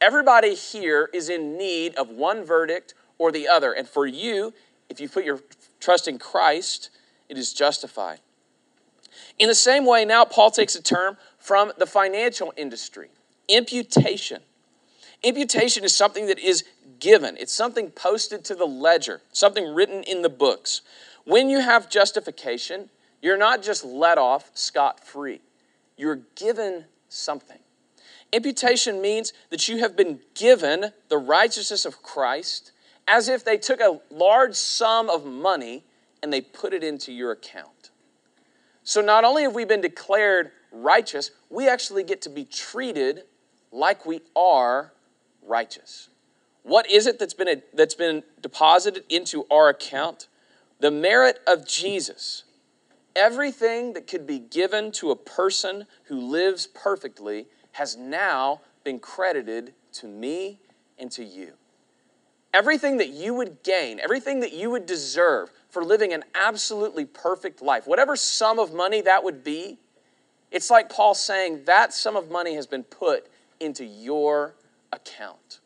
Everybody 0.00 0.54
here 0.54 1.10
is 1.12 1.28
in 1.28 1.58
need 1.58 1.94
of 1.96 2.08
one 2.08 2.44
verdict 2.44 2.94
or 3.18 3.32
the 3.32 3.48
other. 3.48 3.72
And 3.72 3.88
for 3.88 4.06
you, 4.06 4.54
if 4.88 5.00
you 5.00 5.08
put 5.08 5.24
your 5.24 5.40
trust 5.80 6.06
in 6.06 6.18
Christ, 6.18 6.90
it 7.28 7.36
is 7.36 7.52
justified. 7.52 8.20
In 9.38 9.48
the 9.48 9.54
same 9.54 9.84
way, 9.84 10.04
now 10.04 10.24
Paul 10.24 10.50
takes 10.50 10.74
a 10.74 10.82
term 10.82 11.16
from 11.38 11.72
the 11.78 11.86
financial 11.86 12.52
industry 12.56 13.08
imputation. 13.48 14.42
Imputation 15.22 15.82
is 15.82 15.96
something 15.96 16.26
that 16.26 16.38
is 16.38 16.64
given, 17.00 17.36
it's 17.38 17.52
something 17.52 17.90
posted 17.90 18.44
to 18.44 18.54
the 18.54 18.66
ledger, 18.66 19.22
something 19.32 19.74
written 19.74 20.02
in 20.02 20.22
the 20.22 20.28
books. 20.28 20.82
When 21.24 21.48
you 21.48 21.60
have 21.60 21.88
justification, 21.88 22.90
you're 23.22 23.38
not 23.38 23.62
just 23.62 23.84
let 23.84 24.18
off 24.18 24.50
scot 24.54 25.04
free, 25.04 25.40
you're 25.96 26.20
given 26.36 26.84
something. 27.08 27.58
Imputation 28.32 29.00
means 29.00 29.32
that 29.50 29.68
you 29.68 29.78
have 29.78 29.96
been 29.96 30.20
given 30.34 30.92
the 31.08 31.18
righteousness 31.18 31.84
of 31.84 32.02
Christ 32.02 32.72
as 33.06 33.28
if 33.28 33.44
they 33.44 33.56
took 33.56 33.80
a 33.80 34.00
large 34.10 34.54
sum 34.54 35.08
of 35.08 35.24
money 35.24 35.84
and 36.22 36.32
they 36.32 36.42
put 36.42 36.74
it 36.74 36.84
into 36.84 37.12
your 37.12 37.32
account. 37.32 37.90
So 38.82 39.00
not 39.00 39.24
only 39.24 39.42
have 39.44 39.54
we 39.54 39.64
been 39.64 39.80
declared 39.80 40.50
righteous, 40.72 41.30
we 41.48 41.68
actually 41.68 42.04
get 42.04 42.22
to 42.22 42.30
be 42.30 42.44
treated 42.44 43.22
like 43.72 44.04
we 44.04 44.20
are 44.36 44.92
righteous. 45.42 46.08
What 46.62 46.90
is 46.90 47.06
it 47.06 47.18
that's 47.18 47.34
been, 47.34 47.48
a, 47.48 47.62
that's 47.72 47.94
been 47.94 48.22
deposited 48.42 49.04
into 49.08 49.46
our 49.50 49.70
account? 49.70 50.28
The 50.80 50.90
merit 50.90 51.40
of 51.46 51.66
Jesus. 51.66 52.44
Everything 53.16 53.94
that 53.94 54.06
could 54.06 54.26
be 54.26 54.38
given 54.38 54.92
to 54.92 55.10
a 55.10 55.16
person 55.16 55.86
who 56.04 56.20
lives 56.20 56.66
perfectly 56.66 57.46
has 57.78 57.96
now 57.96 58.60
been 58.82 58.98
credited 58.98 59.72
to 59.92 60.08
me 60.08 60.58
and 60.98 61.12
to 61.12 61.22
you. 61.22 61.52
Everything 62.52 62.96
that 62.96 63.10
you 63.10 63.32
would 63.34 63.62
gain, 63.62 64.00
everything 64.00 64.40
that 64.40 64.52
you 64.52 64.68
would 64.68 64.84
deserve 64.84 65.52
for 65.70 65.84
living 65.84 66.12
an 66.12 66.24
absolutely 66.34 67.04
perfect 67.04 67.62
life, 67.62 67.86
whatever 67.86 68.16
sum 68.16 68.58
of 68.58 68.74
money 68.74 69.00
that 69.00 69.22
would 69.22 69.44
be, 69.44 69.78
it's 70.50 70.70
like 70.70 70.90
Paul 70.90 71.14
saying 71.14 71.66
that 71.66 71.92
sum 71.92 72.16
of 72.16 72.32
money 72.32 72.56
has 72.56 72.66
been 72.66 72.82
put 72.82 73.28
into 73.60 73.84
your 73.84 74.54
account. 74.92 75.60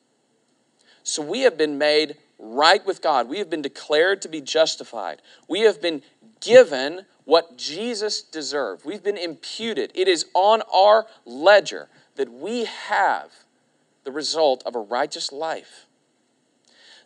So 1.05 1.23
we 1.23 1.41
have 1.41 1.57
been 1.57 1.79
made 1.79 2.19
right 2.39 2.85
with 2.85 3.01
God. 3.01 3.27
We 3.27 3.39
have 3.39 3.49
been 3.49 3.63
declared 3.63 4.21
to 4.21 4.29
be 4.29 4.43
justified. 4.43 5.23
We 5.49 5.61
have 5.61 5.81
been 5.81 6.03
given 6.43 7.07
what 7.25 7.57
Jesus 7.57 8.21
deserved. 8.21 8.85
We've 8.85 9.03
been 9.03 9.17
imputed. 9.17 9.93
It 9.95 10.09
is 10.09 10.27
on 10.35 10.61
our 10.73 11.07
ledger 11.25 11.89
that 12.23 12.33
we 12.33 12.67
have 12.67 13.33
the 14.05 14.13
result 14.13 14.63
of 14.65 14.77
a 14.77 14.79
righteous 14.79 15.33
life. 15.33 15.87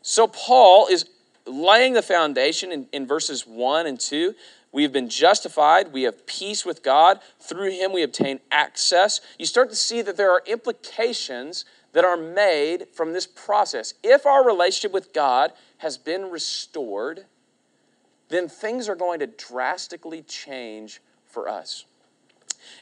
So 0.03 0.29
Paul 0.29 0.89
is 0.89 1.07
laying 1.47 1.95
the 1.95 2.03
foundation 2.03 2.71
in, 2.71 2.87
in 2.93 3.07
verses 3.07 3.47
1 3.47 3.87
and 3.87 3.99
2. 3.99 4.35
We 4.73 4.83
have 4.83 4.93
been 4.93 5.09
justified. 5.09 5.91
We 5.91 6.03
have 6.03 6.27
peace 6.27 6.67
with 6.67 6.83
God. 6.83 7.21
Through 7.41 7.71
him, 7.71 7.95
we 7.95 8.03
obtain 8.03 8.41
access. 8.53 9.23
You 9.39 9.47
start 9.47 9.71
to 9.71 9.77
see 9.77 10.03
that 10.03 10.19
there 10.19 10.31
are 10.31 10.43
implications 10.47 11.65
that 11.95 12.05
are 12.05 12.19
made 12.19 12.89
from 12.93 13.15
this 13.15 13.27
process. 13.27 13.95
If 14.03 14.27
our 14.27 14.47
relationship 14.47 14.93
with 14.93 15.15
God 15.15 15.55
has 15.79 15.97
been 15.97 16.31
restored, 16.31 17.25
then 18.29 18.49
things 18.49 18.87
are 18.87 18.95
going 18.95 19.21
to 19.21 19.27
drastically 19.27 20.21
change 20.21 21.01
for 21.25 21.49
us. 21.49 21.87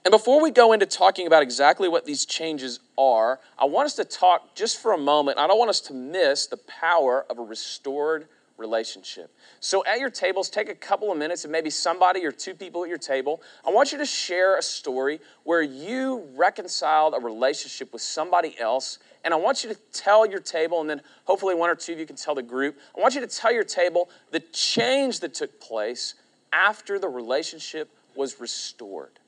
And 0.04 0.12
before 0.12 0.42
we 0.42 0.50
go 0.50 0.72
into 0.72 0.86
talking 0.86 1.26
about 1.26 1.42
exactly 1.42 1.88
what 1.88 2.04
these 2.04 2.24
changes 2.26 2.80
are, 2.98 3.40
I 3.58 3.64
want 3.64 3.86
us 3.86 3.94
to 3.94 4.04
talk 4.04 4.54
just 4.54 4.80
for 4.80 4.92
a 4.92 4.98
moment. 4.98 5.38
I 5.38 5.46
don't 5.46 5.58
want 5.58 5.70
us 5.70 5.80
to 5.82 5.94
miss 5.94 6.46
the 6.46 6.56
power 6.56 7.24
of 7.30 7.38
a 7.38 7.42
restored 7.42 8.28
relationship. 8.56 9.34
So, 9.60 9.84
at 9.84 9.98
your 9.98 10.10
tables, 10.10 10.48
take 10.48 10.68
a 10.68 10.74
couple 10.74 11.10
of 11.10 11.18
minutes 11.18 11.44
and 11.44 11.52
maybe 11.52 11.70
somebody 11.70 12.24
or 12.24 12.30
two 12.30 12.54
people 12.54 12.84
at 12.84 12.88
your 12.88 12.98
table. 12.98 13.42
I 13.66 13.70
want 13.70 13.92
you 13.92 13.98
to 13.98 14.06
share 14.06 14.58
a 14.58 14.62
story 14.62 15.20
where 15.42 15.62
you 15.62 16.28
reconciled 16.36 17.14
a 17.16 17.20
relationship 17.20 17.92
with 17.92 18.02
somebody 18.02 18.58
else. 18.58 18.98
And 19.24 19.32
I 19.32 19.38
want 19.38 19.64
you 19.64 19.70
to 19.70 19.80
tell 19.92 20.26
your 20.26 20.40
table, 20.40 20.80
and 20.80 20.88
then 20.88 21.00
hopefully 21.24 21.54
one 21.54 21.70
or 21.70 21.74
two 21.74 21.94
of 21.94 21.98
you 21.98 22.06
can 22.06 22.16
tell 22.16 22.34
the 22.34 22.42
group. 22.42 22.76
I 22.96 23.00
want 23.00 23.14
you 23.14 23.20
to 23.22 23.26
tell 23.26 23.52
your 23.52 23.64
table 23.64 24.10
the 24.30 24.40
change 24.40 25.20
that 25.20 25.34
took 25.34 25.60
place 25.60 26.14
after 26.52 26.98
the 26.98 27.08
relationship 27.08 27.88
was 28.14 28.38
restored. 28.38 29.18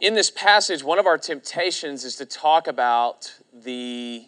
In 0.00 0.14
this 0.14 0.30
passage, 0.30 0.82
one 0.82 0.98
of 0.98 1.06
our 1.06 1.18
temptations 1.18 2.06
is 2.06 2.16
to 2.16 2.24
talk 2.24 2.66
about 2.66 3.34
the 3.52 4.24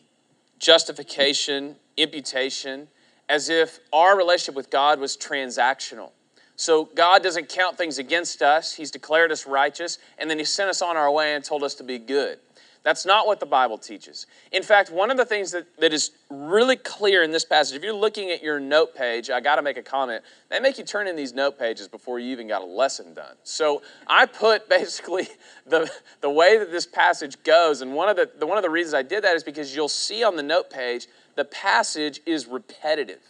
justification, 0.59 1.77
imputation, 1.97 2.89
as 3.31 3.49
if 3.49 3.81
our 3.91 4.15
relationship 4.15 4.55
with 4.55 4.69
God 4.69 5.01
was 5.01 5.17
transactional. 5.17 6.11
So 6.57 6.91
God 6.95 7.23
doesn't 7.23 7.49
count 7.49 7.79
things 7.79 7.97
against 7.97 8.43
us, 8.43 8.75
He's 8.75 8.91
declared 8.91 9.33
us 9.33 9.47
righteous, 9.47 9.97
and 10.19 10.29
then 10.29 10.39
He 10.39 10.45
sent 10.45 10.69
us 10.69 10.83
on 10.83 10.99
our 10.99 11.11
way 11.11 11.35
and 11.35 11.43
told 11.43 11.63
us 11.63 11.75
to 11.77 11.85
be 11.85 11.99
good. 11.99 12.39
That's 12.85 13.07
not 13.07 13.29
what 13.29 13.39
the 13.39 13.47
Bible 13.47 13.79
teaches. 13.79 14.27
In 14.51 14.63
fact, 14.63 14.91
one 14.91 15.11
of 15.11 15.17
the 15.17 15.25
things 15.25 15.53
that, 15.53 15.67
that 15.79 15.93
is 15.93 16.11
really 16.31 16.75
clear 16.75 17.23
in 17.23 17.31
this 17.31 17.45
passage, 17.45 17.77
if 17.77 17.85
you're 17.85 17.93
looking 17.93 18.31
at 18.31 18.43
your 18.43 18.59
note 18.59 18.95
page, 18.97 19.31
I 19.31 19.41
got 19.41 19.57
to 19.57 19.63
make 19.63 19.77
a 19.77 19.83
comment. 19.83 20.25
They 20.49 20.59
make 20.59 20.79
you 20.79 20.85
turn 20.85 21.07
in 21.07 21.15
these 21.15 21.33
note 21.33 21.59
pages 21.59 21.87
before 21.87 22.19
you 22.19 22.33
even 22.33 22.49
got 22.49 22.63
a 22.63 22.67
lesson 22.67 23.15
done. 23.15 23.37
So 23.45 23.83
I 24.09 24.27
put 24.27 24.69
basically 24.69 25.29
the, 25.67 25.91
the 26.21 26.31
way 26.31 26.59
that 26.59 26.73
this 26.73 26.87
passage 26.87 27.41
goes, 27.45 27.83
and 27.83 27.95
one 27.95 28.09
of 28.09 28.17
the, 28.17 28.29
the, 28.39 28.47
one 28.47 28.59
of 28.59 28.65
the 28.65 28.71
reasons 28.71 28.95
I 28.95 29.03
did 29.03 29.23
that 29.23 29.37
is 29.37 29.45
because 29.45 29.75
you'll 29.77 29.89
see 29.89 30.25
on 30.25 30.37
the 30.37 30.43
note 30.43 30.71
page 30.71 31.07
the 31.37 31.45
passage 31.45 32.21
is 32.27 32.47
repetitive. 32.47 33.23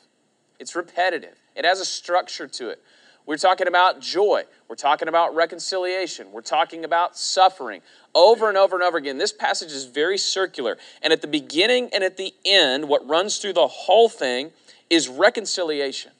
It's 0.58 0.74
repetitive, 0.74 1.36
it 1.54 1.64
has 1.64 1.80
a 1.80 1.84
structure 1.84 2.46
to 2.46 2.70
it. 2.70 2.82
We're 3.24 3.36
talking 3.36 3.68
about 3.68 4.00
joy. 4.00 4.42
We're 4.68 4.76
talking 4.76 5.08
about 5.08 5.34
reconciliation. 5.34 6.32
We're 6.32 6.40
talking 6.40 6.84
about 6.84 7.16
suffering. 7.16 7.82
Over 8.14 8.48
and 8.48 8.58
over 8.58 8.74
and 8.74 8.82
over 8.82 8.98
again. 8.98 9.18
This 9.18 9.32
passage 9.32 9.72
is 9.72 9.84
very 9.84 10.18
circular. 10.18 10.76
And 11.02 11.12
at 11.12 11.22
the 11.22 11.28
beginning 11.28 11.90
and 11.92 12.02
at 12.02 12.16
the 12.16 12.34
end, 12.44 12.88
what 12.88 13.06
runs 13.08 13.38
through 13.38 13.54
the 13.54 13.68
whole 13.68 14.08
thing 14.08 14.50
is 14.90 15.08
reconciliation, 15.08 16.12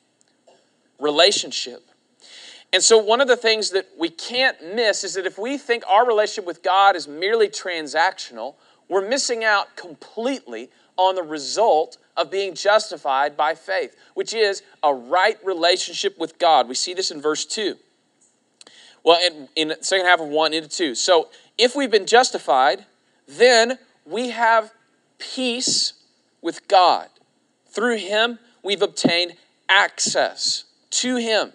relationship. 0.99 1.83
And 2.73 2.83
so, 2.83 2.97
one 2.97 3.21
of 3.21 3.29
the 3.29 3.37
things 3.37 3.71
that 3.71 3.89
we 3.99 4.09
can't 4.09 4.75
miss 4.75 5.05
is 5.05 5.15
that 5.15 5.27
if 5.27 5.39
we 5.39 5.59
think 5.59 5.85
our 5.87 6.07
relationship 6.07 6.47
with 6.47 6.63
God 6.63 6.97
is 6.97 7.07
merely 7.07 7.49
transactional, 7.49 8.55
we're 8.89 9.07
missing 9.07 9.45
out 9.45 9.77
completely 9.77 10.71
on 10.97 11.15
the 11.15 11.23
result 11.23 11.99
of 12.17 12.31
being 12.31 12.55
justified 12.55 13.37
by 13.37 13.55
faith, 13.55 13.97
which 14.15 14.35
is 14.35 14.63
a 14.83 14.93
right 14.93 15.39
relationship 15.45 16.19
with 16.19 16.39
God. 16.39 16.69
We 16.69 16.75
see 16.75 16.95
this 16.95 17.11
in 17.11 17.21
verse 17.21 17.45
2. 17.45 17.77
Well, 19.05 19.21
in, 19.25 19.49
in 19.57 19.69
the 19.69 19.79
second 19.81 20.07
half 20.07 20.21
of 20.21 20.29
1 20.29 20.55
into 20.55 20.69
2. 20.69 20.95
So, 20.95 21.29
if 21.59 21.75
we've 21.75 21.91
been 21.91 22.07
justified, 22.07 22.87
then 23.27 23.79
we 24.05 24.31
have 24.31 24.73
peace 25.19 25.95
with 26.41 26.69
God. 26.69 27.09
Through 27.69 27.99
Him, 27.99 28.39
we've 28.63 28.83
obtained 28.83 29.35
access 29.69 30.65
to 30.91 31.17
Him, 31.17 31.53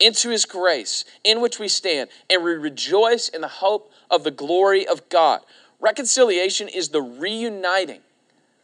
into 0.00 0.30
His 0.30 0.44
grace, 0.44 1.04
in 1.22 1.40
which 1.40 1.58
we 1.58 1.68
stand, 1.68 2.08
and 2.30 2.42
we 2.42 2.52
rejoice 2.52 3.28
in 3.28 3.40
the 3.40 3.48
hope 3.48 3.92
of 4.10 4.24
the 4.24 4.30
glory 4.30 4.86
of 4.86 5.08
God. 5.08 5.40
Reconciliation 5.80 6.68
is 6.68 6.88
the 6.88 7.02
reuniting 7.02 8.00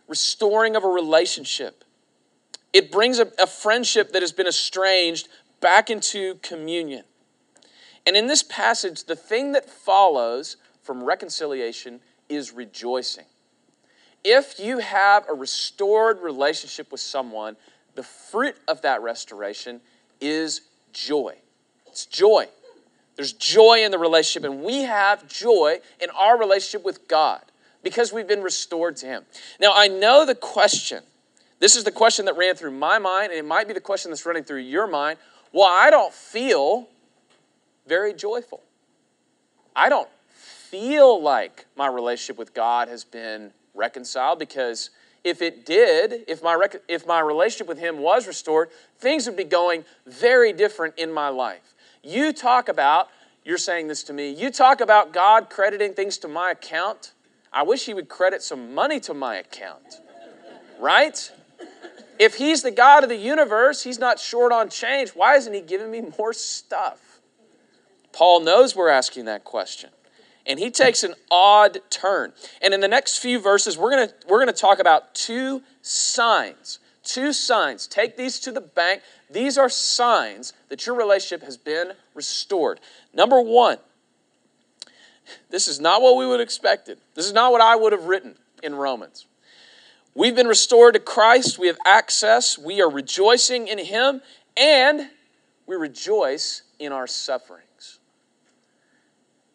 restoring 0.09 0.77
of 0.77 0.85
a 0.85 0.89
relationship. 0.89 1.85
It 2.73 2.91
brings 2.91 3.19
a, 3.19 3.31
a 3.39 3.47
friendship 3.47 4.13
that 4.13 4.23
has 4.23 4.33
been 4.33 4.47
estranged 4.47 5.29
back 5.61 5.91
into 5.91 6.37
communion. 6.37 7.05
And 8.07 8.17
in 8.17 8.27
this 8.27 8.43
passage, 8.43 9.05
the 9.05 9.17
thing 9.17 9.53
that 9.53 9.69
follows 9.69 10.57
from 10.83 11.03
reconciliation 11.03 12.01
is 12.29 12.53
rejoicing. 12.53 13.25
If 14.23 14.59
you 14.59 14.79
have 14.79 15.27
a 15.29 15.35
restored 15.35 16.21
relationship 16.21 16.91
with 16.91 17.01
someone, 17.01 17.57
the 17.95 18.03
fruit 18.03 18.57
of 18.69 18.83
that 18.83 19.03
restoration 19.03 19.81
is 20.21 20.63
joy. 20.93 21.37
It's 21.87 22.07
joy. 22.07 22.49
There's 23.17 23.33
joy 23.33 23.85
in 23.85 23.91
the 23.91 23.99
relationship, 23.99 24.51
and 24.51 24.63
we 24.63 24.83
have 24.83 25.29
joy 25.29 25.79
in 26.01 26.11
our 26.11 26.39
relationship 26.39 26.85
with 26.85 27.07
God 27.07 27.41
because 27.85 28.13
we've 28.13 28.27
been 28.27 28.43
restored 28.43 28.97
to 28.97 29.07
Him. 29.07 29.25
Now, 29.61 29.73
I 29.75 29.87
know 29.89 30.27
the 30.27 30.35
question. 30.35 31.03
This 31.61 31.77
is 31.77 31.85
the 31.85 31.93
question 31.93 32.25
that 32.25 32.37
ran 32.37 32.57
through 32.57 32.73
my 32.73 32.99
mind, 32.99 33.31
and 33.31 33.39
it 33.39 33.45
might 33.45 33.69
be 33.69 33.75
the 33.75 33.81
question 33.81 34.11
that's 34.11 34.27
running 34.27 34.43
through 34.43 34.61
your 34.61 34.89
mind. 34.89 35.19
Well, 35.53 35.69
I 35.71 35.91
don't 35.91 36.13
feel 36.13 36.89
very 37.87 38.13
joyful. 38.13 38.63
I 39.77 39.89
don't 39.89 40.09
feel 40.33 41.23
like 41.23 41.67
my 41.77 41.87
relationship 41.87 42.39
with 42.39 42.55
God 42.55 42.89
has 42.89 43.05
been 43.05 43.53
reconciled 43.75 44.39
because 44.39 44.91
if 45.23 45.41
it 45.41 45.65
did, 45.65 46.25
if 46.29 46.43
my, 46.43 46.55
rec- 46.55 46.83
if 46.89 47.07
my 47.07 47.21
relationship 47.21 47.67
with 47.67 47.79
Him 47.79 47.99
was 47.99 48.27
restored, 48.27 48.71
things 48.99 49.27
would 49.27 49.37
be 49.37 49.45
going 49.45 49.85
very 50.07 50.53
different 50.53 50.95
in 50.99 51.13
my 51.13 51.29
life. 51.29 51.75
You 52.03 52.33
talk 52.33 52.69
about, 52.69 53.09
you're 53.45 53.59
saying 53.59 53.89
this 53.89 54.03
to 54.05 54.13
me, 54.13 54.31
you 54.31 54.51
talk 54.51 54.81
about 54.81 55.13
God 55.13 55.49
crediting 55.49 55.95
things 55.95 56.19
to 56.19 56.29
my 56.29 56.51
account. 56.51 57.13
I 57.55 57.63
wish 57.63 57.87
he 57.87 57.95
would 57.95 58.09
credit 58.09 58.43
some 58.43 58.75
money 58.75 59.01
to 59.01 59.15
my 59.15 59.37
account. 59.37 60.01
Right? 60.81 61.31
If 62.19 62.35
He's 62.35 62.63
the 62.63 62.71
God 62.71 63.05
of 63.05 63.09
the 63.09 63.17
universe, 63.17 63.85
He's 63.85 63.99
not 63.99 64.19
short 64.19 64.53
on 64.53 64.69
change. 64.69 65.11
Why 65.11 65.37
isn't 65.37 65.53
He 65.53 65.61
giving 65.61 65.91
me 65.91 66.03
more 66.19 66.33
stuff? 66.33 67.21
Paul 68.13 68.41
knows 68.41 68.77
we're 68.77 68.89
asking 68.89 69.25
that 69.27 69.45
question. 69.45 69.91
And 70.47 70.59
he 70.59 70.71
takes 70.71 71.03
an 71.03 71.15
odd 71.31 71.79
turn. 71.91 72.33
And 72.61 72.75
in 72.75 72.81
the 72.81 72.89
next 72.89 73.19
few 73.19 73.41
verses, 73.41 73.79
we're 73.79 73.91
going 73.91 74.09
to 74.09 74.15
we're 74.29 74.39
going 74.39 74.55
to 74.55 74.61
talk 74.61 74.79
about 74.79 75.15
two 75.15 75.63
signs. 75.81 76.79
Two 77.03 77.33
signs. 77.33 77.87
Take 77.87 78.17
these 78.17 78.39
to 78.41 78.53
the 78.53 78.61
bank. 78.61 79.03
These 79.31 79.59
are 79.59 79.69
signs 79.69 80.53
that 80.69 80.87
your 80.87 80.97
relationship 80.97 81.45
has 81.45 81.57
been 81.57 81.93
restored. 82.15 82.81
Number 83.13 83.41
one, 83.41 83.79
this 85.51 85.69
is 85.69 85.81
not 85.81 86.03
what 86.03 86.17
we 86.17 86.27
would 86.27 86.41
have 86.41 86.47
expected. 86.47 86.99
This 87.15 87.27
is 87.27 87.33
not 87.33 87.53
what 87.53 87.61
I 87.61 87.77
would 87.77 87.93
have 87.93 88.05
written 88.05 88.37
in 88.63 88.75
Romans. 88.75 89.27
We've 90.15 90.35
been 90.35 90.47
restored 90.47 90.95
to 90.95 91.01
Christ. 91.01 91.59
We 91.59 91.67
have 91.67 91.79
access. 91.85 92.59
We 92.59 92.81
are 92.81 92.91
rejoicing 92.91 93.69
in 93.69 93.79
Him. 93.79 94.21
And 94.57 95.11
we 95.67 95.77
rejoice 95.77 96.63
in 96.79 96.93
our 96.93 97.07
sufferings. 97.07 97.99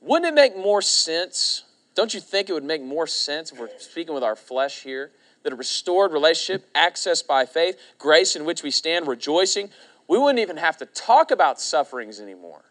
Wouldn't 0.02 0.30
it 0.30 0.34
make 0.34 0.58
more 0.58 0.82
sense? 0.82 1.64
Don't 1.96 2.14
you 2.14 2.20
think 2.20 2.50
it 2.50 2.54
would 2.54 2.64
make 2.64 2.82
more 2.82 3.08
sense 3.08 3.52
if 3.52 3.60
we're 3.60 3.70
speaking 3.78 4.14
with 4.14 4.24
our 4.24 4.36
flesh 4.36 4.84
here? 4.84 5.12
That 5.44 5.54
a 5.54 5.56
restored 5.56 6.12
relationship, 6.12 6.68
access 6.76 7.22
by 7.22 7.46
faith, 7.46 7.78
grace 7.98 8.36
in 8.36 8.44
which 8.44 8.64
we 8.64 8.72
stand, 8.72 9.08
rejoicing, 9.08 9.70
we 10.08 10.18
wouldn't 10.18 10.40
even 10.40 10.58
have 10.58 10.78
to 10.78 10.86
talk 10.86 11.32
about 11.32 11.62
sufferings 11.62 12.20
anymore 12.20 12.69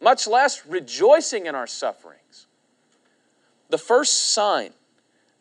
much 0.00 0.26
less 0.26 0.66
rejoicing 0.66 1.46
in 1.46 1.54
our 1.54 1.66
sufferings. 1.66 2.46
The 3.68 3.78
first 3.78 4.32
sign 4.32 4.70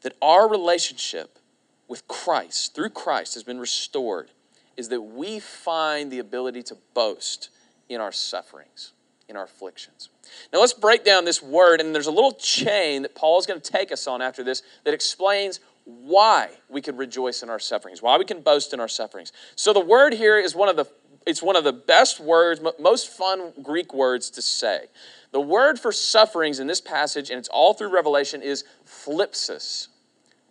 that 0.02 0.14
our 0.22 0.48
relationship 0.50 1.40
with 1.88 2.08
Christ, 2.08 2.76
through 2.76 2.90
Christ, 2.90 3.34
has 3.34 3.44
been 3.44 3.60
restored 3.60 4.32
is 4.78 4.90
that 4.90 5.02
we 5.02 5.40
find 5.40 6.12
the 6.12 6.20
ability 6.20 6.64
to 6.64 6.78
boast 6.94 7.50
in 7.90 8.00
our 8.00 8.12
sufferings, 8.12 8.94
in 9.28 9.36
our 9.36 9.46
afflictions. 9.46 10.10
Now 10.54 10.60
let's 10.60 10.74
break 10.74 11.04
down 11.04 11.26
this 11.26 11.42
word, 11.42 11.82
and 11.82 11.94
there's 11.94 12.08
a 12.08 12.12
little 12.12 12.34
chain 12.34 13.02
that 13.02 13.16
Paul 13.16 13.40
is 13.40 13.46
going 13.46 13.60
to 13.60 13.72
take 13.72 13.92
us 13.92 14.08
on 14.08 14.22
after 14.22 14.44
this 14.44 14.62
that 14.86 14.94
explains 14.94 15.60
why 15.86 16.50
we 16.70 16.82
can 16.82 16.96
rejoice 16.98 17.42
in 17.42 17.50
our 17.50 17.60
sufferings, 17.60 18.02
why 18.02 18.18
we 18.18 18.26
can 18.26 18.42
boast 18.42 18.74
in 18.74 18.80
our 18.80 18.88
sufferings. 18.88 19.32
So 19.56 19.74
the 19.74 19.80
word 19.80 20.14
here 20.14 20.38
is 20.38 20.56
one 20.56 20.70
of 20.70 20.76
the 20.76 20.86
it's 21.30 21.44
one 21.44 21.56
of 21.56 21.64
the 21.64 21.74
best 21.74 22.20
words, 22.20 22.60
most 22.80 23.10
fun 23.10 23.54
Greek 23.62 23.94
words 23.94 24.32
to 24.32 24.42
say. 24.42 24.86
The 25.32 25.40
word 25.40 25.80
for 25.80 25.92
sufferings 25.92 26.60
in 26.60 26.66
this 26.66 26.82
passage, 26.82 27.30
and 27.30 27.38
it's 27.38 27.50
all 27.50 27.76
through 27.76 27.94
Revelation, 27.94 28.42
is 28.42 28.64
thlipsis. 28.88 29.90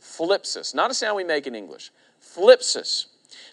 Thlipsis. 0.00 0.76
Not 0.76 0.92
a 0.92 0.94
sound 0.94 1.16
we 1.16 1.24
make 1.24 1.48
in 1.48 1.56
English. 1.56 1.90
Thlipsis. 2.22 3.06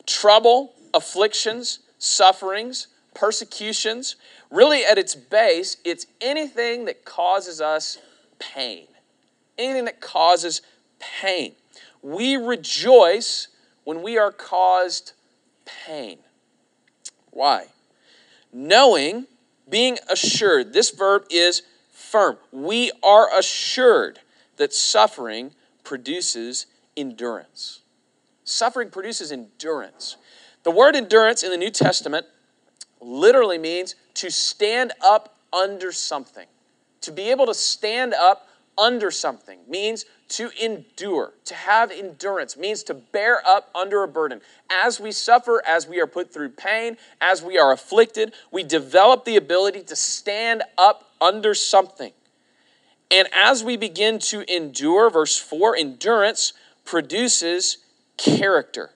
Trouble, 0.05 0.75
afflictions, 0.93 1.79
sufferings, 1.97 2.87
persecutions. 3.15 4.17
Really, 4.51 4.85
at 4.85 4.99
its 4.99 5.15
base, 5.15 5.77
it's 5.83 6.05
anything 6.21 6.85
that 6.85 7.05
causes 7.05 7.59
us 7.59 7.97
pain. 8.37 8.85
Anything 9.57 9.85
that 9.85 9.99
causes 9.99 10.61
pain. 10.99 11.55
We 12.03 12.35
rejoice 12.35 13.47
when 13.83 14.03
we 14.03 14.19
are 14.19 14.31
caused 14.31 15.13
pain. 15.65 16.19
Why? 17.35 17.65
Knowing, 18.53 19.27
being 19.67 19.97
assured. 20.09 20.71
This 20.71 20.89
verb 20.89 21.25
is 21.29 21.63
firm. 21.91 22.37
We 22.53 22.93
are 23.03 23.27
assured 23.37 24.19
that 24.55 24.73
suffering 24.73 25.51
produces 25.83 26.65
endurance. 26.95 27.81
Suffering 28.45 28.89
produces 28.89 29.33
endurance. 29.33 30.15
The 30.63 30.71
word 30.71 30.95
endurance 30.95 31.43
in 31.43 31.51
the 31.51 31.57
New 31.57 31.71
Testament 31.71 32.25
literally 33.01 33.57
means 33.57 33.95
to 34.13 34.31
stand 34.31 34.93
up 35.05 35.35
under 35.51 35.91
something. 35.91 36.47
To 37.01 37.11
be 37.11 37.31
able 37.31 37.47
to 37.47 37.53
stand 37.53 38.13
up 38.13 38.47
under 38.77 39.11
something 39.11 39.59
means 39.67 40.05
to 40.27 40.49
endure, 40.61 41.33
to 41.45 41.53
have 41.53 41.91
endurance, 41.91 42.57
means 42.57 42.83
to 42.83 42.93
bear 42.93 43.45
up 43.45 43.69
under 43.75 44.03
a 44.03 44.07
burden. 44.07 44.41
As 44.69 44.99
we 44.99 45.11
suffer, 45.11 45.61
as 45.65 45.87
we 45.87 45.99
are 45.99 46.07
put 46.07 46.33
through 46.33 46.49
pain, 46.49 46.97
as 47.21 47.41
we 47.41 47.57
are 47.57 47.71
afflicted, 47.71 48.33
we 48.51 48.63
develop 48.63 49.25
the 49.25 49.35
ability 49.37 49.83
to 49.83 49.95
stand 49.95 50.63
up 50.77 51.11
under 51.21 51.53
something. 51.53 52.11
And 53.11 53.27
as 53.33 53.63
we 53.63 53.77
begin 53.77 54.19
to 54.19 54.43
endure, 54.53 55.09
verse 55.09 55.37
4, 55.37 55.77
endurance 55.77 56.53
produces 56.83 57.77
character. 58.17 58.91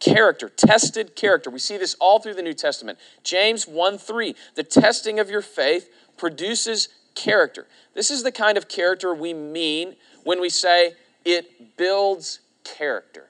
Character, 0.00 0.48
tested 0.48 1.14
character. 1.14 1.50
We 1.50 1.58
see 1.58 1.76
this 1.76 1.94
all 2.00 2.18
through 2.18 2.34
the 2.34 2.42
New 2.42 2.54
Testament. 2.54 2.98
James 3.22 3.68
1 3.68 3.98
3, 3.98 4.34
the 4.56 4.64
testing 4.64 5.20
of 5.20 5.30
your 5.30 5.42
faith 5.42 5.88
produces 6.16 6.88
character. 7.14 7.66
This 7.94 8.10
is 8.10 8.22
the 8.22 8.32
kind 8.32 8.56
of 8.56 8.68
character 8.68 9.14
we 9.14 9.34
mean 9.34 9.96
when 10.24 10.40
we 10.40 10.48
say 10.48 10.94
it 11.24 11.76
builds 11.76 12.40
character. 12.64 13.28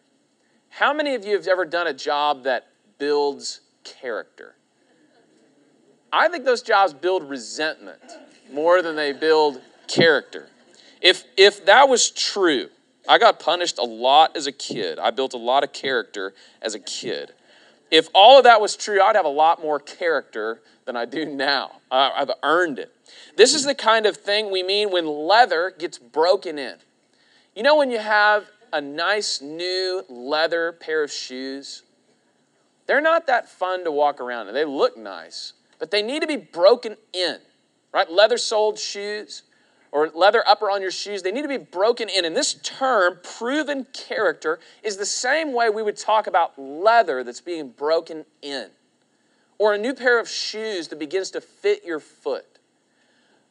How 0.70 0.92
many 0.92 1.14
of 1.14 1.24
you 1.24 1.34
have 1.34 1.46
ever 1.46 1.64
done 1.64 1.86
a 1.86 1.92
job 1.92 2.44
that 2.44 2.68
builds 2.98 3.60
character? 3.84 4.54
I 6.12 6.28
think 6.28 6.44
those 6.44 6.62
jobs 6.62 6.92
build 6.92 7.28
resentment 7.28 8.00
more 8.52 8.82
than 8.82 8.96
they 8.96 9.12
build 9.12 9.60
character. 9.88 10.48
If, 11.00 11.24
if 11.36 11.64
that 11.66 11.88
was 11.88 12.10
true, 12.10 12.68
I 13.08 13.18
got 13.18 13.40
punished 13.40 13.78
a 13.78 13.84
lot 13.84 14.36
as 14.36 14.46
a 14.46 14.52
kid. 14.52 14.98
I 14.98 15.10
built 15.10 15.34
a 15.34 15.38
lot 15.38 15.64
of 15.64 15.72
character 15.72 16.34
as 16.60 16.74
a 16.74 16.78
kid. 16.78 17.32
If 17.92 18.08
all 18.14 18.38
of 18.38 18.44
that 18.44 18.58
was 18.58 18.74
true, 18.74 19.02
I'd 19.02 19.16
have 19.16 19.26
a 19.26 19.28
lot 19.28 19.60
more 19.60 19.78
character 19.78 20.62
than 20.86 20.96
I 20.96 21.04
do 21.04 21.26
now. 21.26 21.72
I've 21.90 22.30
earned 22.42 22.78
it. 22.78 22.90
This 23.36 23.54
is 23.54 23.64
the 23.64 23.74
kind 23.74 24.06
of 24.06 24.16
thing 24.16 24.50
we 24.50 24.62
mean 24.62 24.90
when 24.90 25.06
leather 25.06 25.70
gets 25.78 25.98
broken 25.98 26.58
in. 26.58 26.76
You 27.54 27.62
know, 27.62 27.76
when 27.76 27.90
you 27.90 27.98
have 27.98 28.46
a 28.72 28.80
nice 28.80 29.42
new 29.42 30.04
leather 30.08 30.72
pair 30.72 31.04
of 31.04 31.12
shoes, 31.12 31.82
they're 32.86 33.02
not 33.02 33.26
that 33.26 33.50
fun 33.50 33.84
to 33.84 33.92
walk 33.92 34.22
around 34.22 34.48
in. 34.48 34.54
They 34.54 34.64
look 34.64 34.96
nice, 34.96 35.52
but 35.78 35.90
they 35.90 36.00
need 36.00 36.22
to 36.22 36.26
be 36.26 36.36
broken 36.36 36.96
in, 37.12 37.36
right? 37.92 38.10
Leather 38.10 38.38
soled 38.38 38.78
shoes 38.78 39.42
or 39.92 40.08
leather 40.08 40.42
upper 40.48 40.70
on 40.70 40.80
your 40.82 40.90
shoes, 40.90 41.22
they 41.22 41.30
need 41.30 41.42
to 41.42 41.48
be 41.48 41.58
broken 41.58 42.08
in. 42.08 42.24
And 42.24 42.34
this 42.34 42.54
term, 42.54 43.18
proven 43.22 43.86
character, 43.92 44.58
is 44.82 44.96
the 44.96 45.06
same 45.06 45.52
way 45.52 45.68
we 45.68 45.82
would 45.82 45.98
talk 45.98 46.26
about 46.26 46.58
leather 46.58 47.22
that's 47.22 47.42
being 47.42 47.68
broken 47.68 48.24
in 48.40 48.70
or 49.58 49.74
a 49.74 49.78
new 49.78 49.94
pair 49.94 50.18
of 50.18 50.28
shoes 50.28 50.88
that 50.88 50.98
begins 50.98 51.30
to 51.30 51.40
fit 51.40 51.84
your 51.84 52.00
foot. 52.00 52.58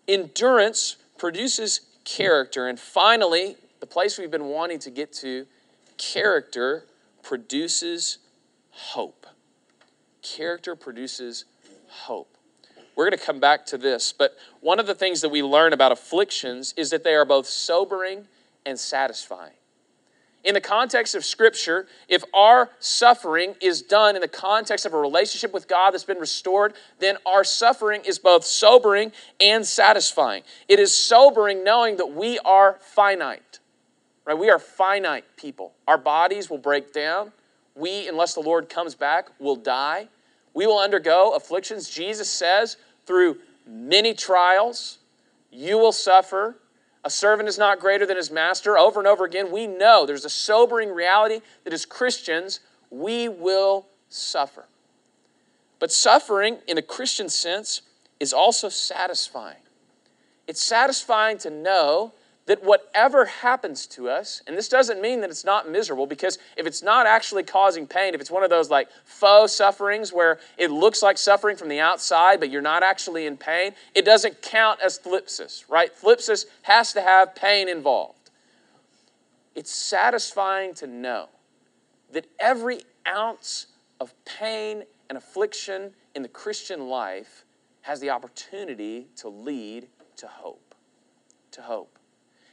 Endurance 0.07 0.97
produces 1.17 1.81
character. 2.03 2.67
And 2.67 2.77
finally, 2.77 3.55
the 3.79 3.85
place 3.85 4.17
we've 4.17 4.31
been 4.31 4.47
wanting 4.47 4.79
to 4.79 4.89
get 4.89 5.13
to, 5.13 5.45
character 5.97 6.85
produces 7.23 8.17
hope. 8.71 9.25
Character 10.21 10.75
produces 10.75 11.45
hope. 11.87 12.30
We're 12.95 13.09
going 13.09 13.17
to 13.17 13.25
come 13.25 13.39
back 13.39 13.65
to 13.67 13.77
this, 13.77 14.13
but 14.13 14.35
one 14.59 14.79
of 14.79 14.87
the 14.87 14.95
things 14.95 15.21
that 15.21 15.29
we 15.29 15.41
learn 15.41 15.73
about 15.73 15.91
afflictions 15.91 16.73
is 16.77 16.89
that 16.89 17.03
they 17.03 17.15
are 17.15 17.25
both 17.25 17.47
sobering 17.47 18.27
and 18.65 18.79
satisfying. 18.79 19.53
In 20.43 20.55
the 20.55 20.61
context 20.61 21.13
of 21.13 21.23
Scripture, 21.23 21.87
if 22.07 22.23
our 22.33 22.71
suffering 22.79 23.55
is 23.61 23.83
done 23.83 24.15
in 24.15 24.21
the 24.21 24.27
context 24.27 24.87
of 24.87 24.93
a 24.93 24.97
relationship 24.97 25.53
with 25.53 25.67
God 25.67 25.91
that's 25.91 26.03
been 26.03 26.17
restored, 26.17 26.73
then 26.99 27.17
our 27.27 27.43
suffering 27.43 28.01
is 28.05 28.17
both 28.17 28.43
sobering 28.43 29.11
and 29.39 29.65
satisfying. 29.65 30.41
It 30.67 30.79
is 30.79 30.97
sobering 30.97 31.63
knowing 31.63 31.97
that 31.97 32.11
we 32.11 32.39
are 32.39 32.79
finite, 32.81 33.59
right? 34.25 34.37
We 34.37 34.49
are 34.49 34.57
finite 34.57 35.25
people. 35.37 35.73
Our 35.87 35.99
bodies 35.99 36.49
will 36.49 36.57
break 36.57 36.91
down. 36.91 37.33
We, 37.75 38.07
unless 38.07 38.33
the 38.33 38.41
Lord 38.41 38.67
comes 38.67 38.95
back, 38.95 39.29
will 39.39 39.55
die. 39.55 40.07
We 40.53 40.65
will 40.65 40.79
undergo 40.79 41.33
afflictions. 41.33 41.89
Jesus 41.89 42.29
says, 42.29 42.77
through 43.05 43.37
many 43.65 44.13
trials, 44.13 44.99
you 45.51 45.77
will 45.77 45.91
suffer 45.91 46.57
a 47.03 47.09
servant 47.09 47.49
is 47.49 47.57
not 47.57 47.79
greater 47.79 48.05
than 48.05 48.17
his 48.17 48.29
master. 48.29 48.77
Over 48.77 48.99
and 48.99 49.07
over 49.07 49.25
again, 49.25 49.51
we 49.51 49.65
know 49.65 50.05
there's 50.05 50.25
a 50.25 50.29
sobering 50.29 50.91
reality 50.91 51.41
that 51.63 51.73
as 51.73 51.85
Christians, 51.85 52.59
we 52.89 53.27
will 53.27 53.87
suffer. 54.09 54.65
But 55.79 55.91
suffering, 55.91 56.59
in 56.67 56.77
a 56.77 56.83
Christian 56.83 57.27
sense, 57.27 57.81
is 58.19 58.33
also 58.33 58.69
satisfying. 58.69 59.57
It's 60.47 60.61
satisfying 60.61 61.39
to 61.39 61.49
know 61.49 62.13
that 62.51 62.65
whatever 62.65 63.23
happens 63.23 63.87
to 63.87 64.09
us, 64.09 64.41
and 64.45 64.57
this 64.57 64.67
doesn't 64.67 65.01
mean 65.01 65.21
that 65.21 65.29
it's 65.29 65.45
not 65.45 65.71
miserable, 65.71 66.05
because 66.05 66.37
if 66.57 66.67
it's 66.67 66.83
not 66.83 67.07
actually 67.07 67.43
causing 67.43 67.87
pain, 67.87 68.13
if 68.13 68.19
it's 68.19 68.29
one 68.29 68.43
of 68.43 68.49
those 68.49 68.69
like 68.69 68.89
faux 69.05 69.53
sufferings 69.53 70.11
where 70.11 70.37
it 70.57 70.69
looks 70.69 71.01
like 71.01 71.17
suffering 71.17 71.55
from 71.55 71.69
the 71.69 71.79
outside, 71.79 72.41
but 72.41 72.51
you're 72.51 72.61
not 72.61 72.83
actually 72.83 73.25
in 73.25 73.37
pain, 73.37 73.71
it 73.95 74.03
doesn't 74.03 74.41
count 74.41 74.81
as 74.81 74.99
thlipsis, 74.99 75.63
right? 75.69 75.91
Thlipsis 75.95 76.43
has 76.63 76.91
to 76.91 77.01
have 77.01 77.35
pain 77.35 77.69
involved. 77.69 78.31
It's 79.55 79.71
satisfying 79.71 80.73
to 80.73 80.87
know 80.87 81.29
that 82.11 82.25
every 82.37 82.81
ounce 83.07 83.67
of 84.01 84.13
pain 84.25 84.83
and 85.07 85.17
affliction 85.17 85.91
in 86.15 86.21
the 86.21 86.27
Christian 86.27 86.89
life 86.89 87.45
has 87.83 88.01
the 88.01 88.09
opportunity 88.09 89.07
to 89.15 89.29
lead 89.29 89.87
to 90.17 90.27
hope. 90.27 90.75
To 91.51 91.61
hope. 91.61 91.97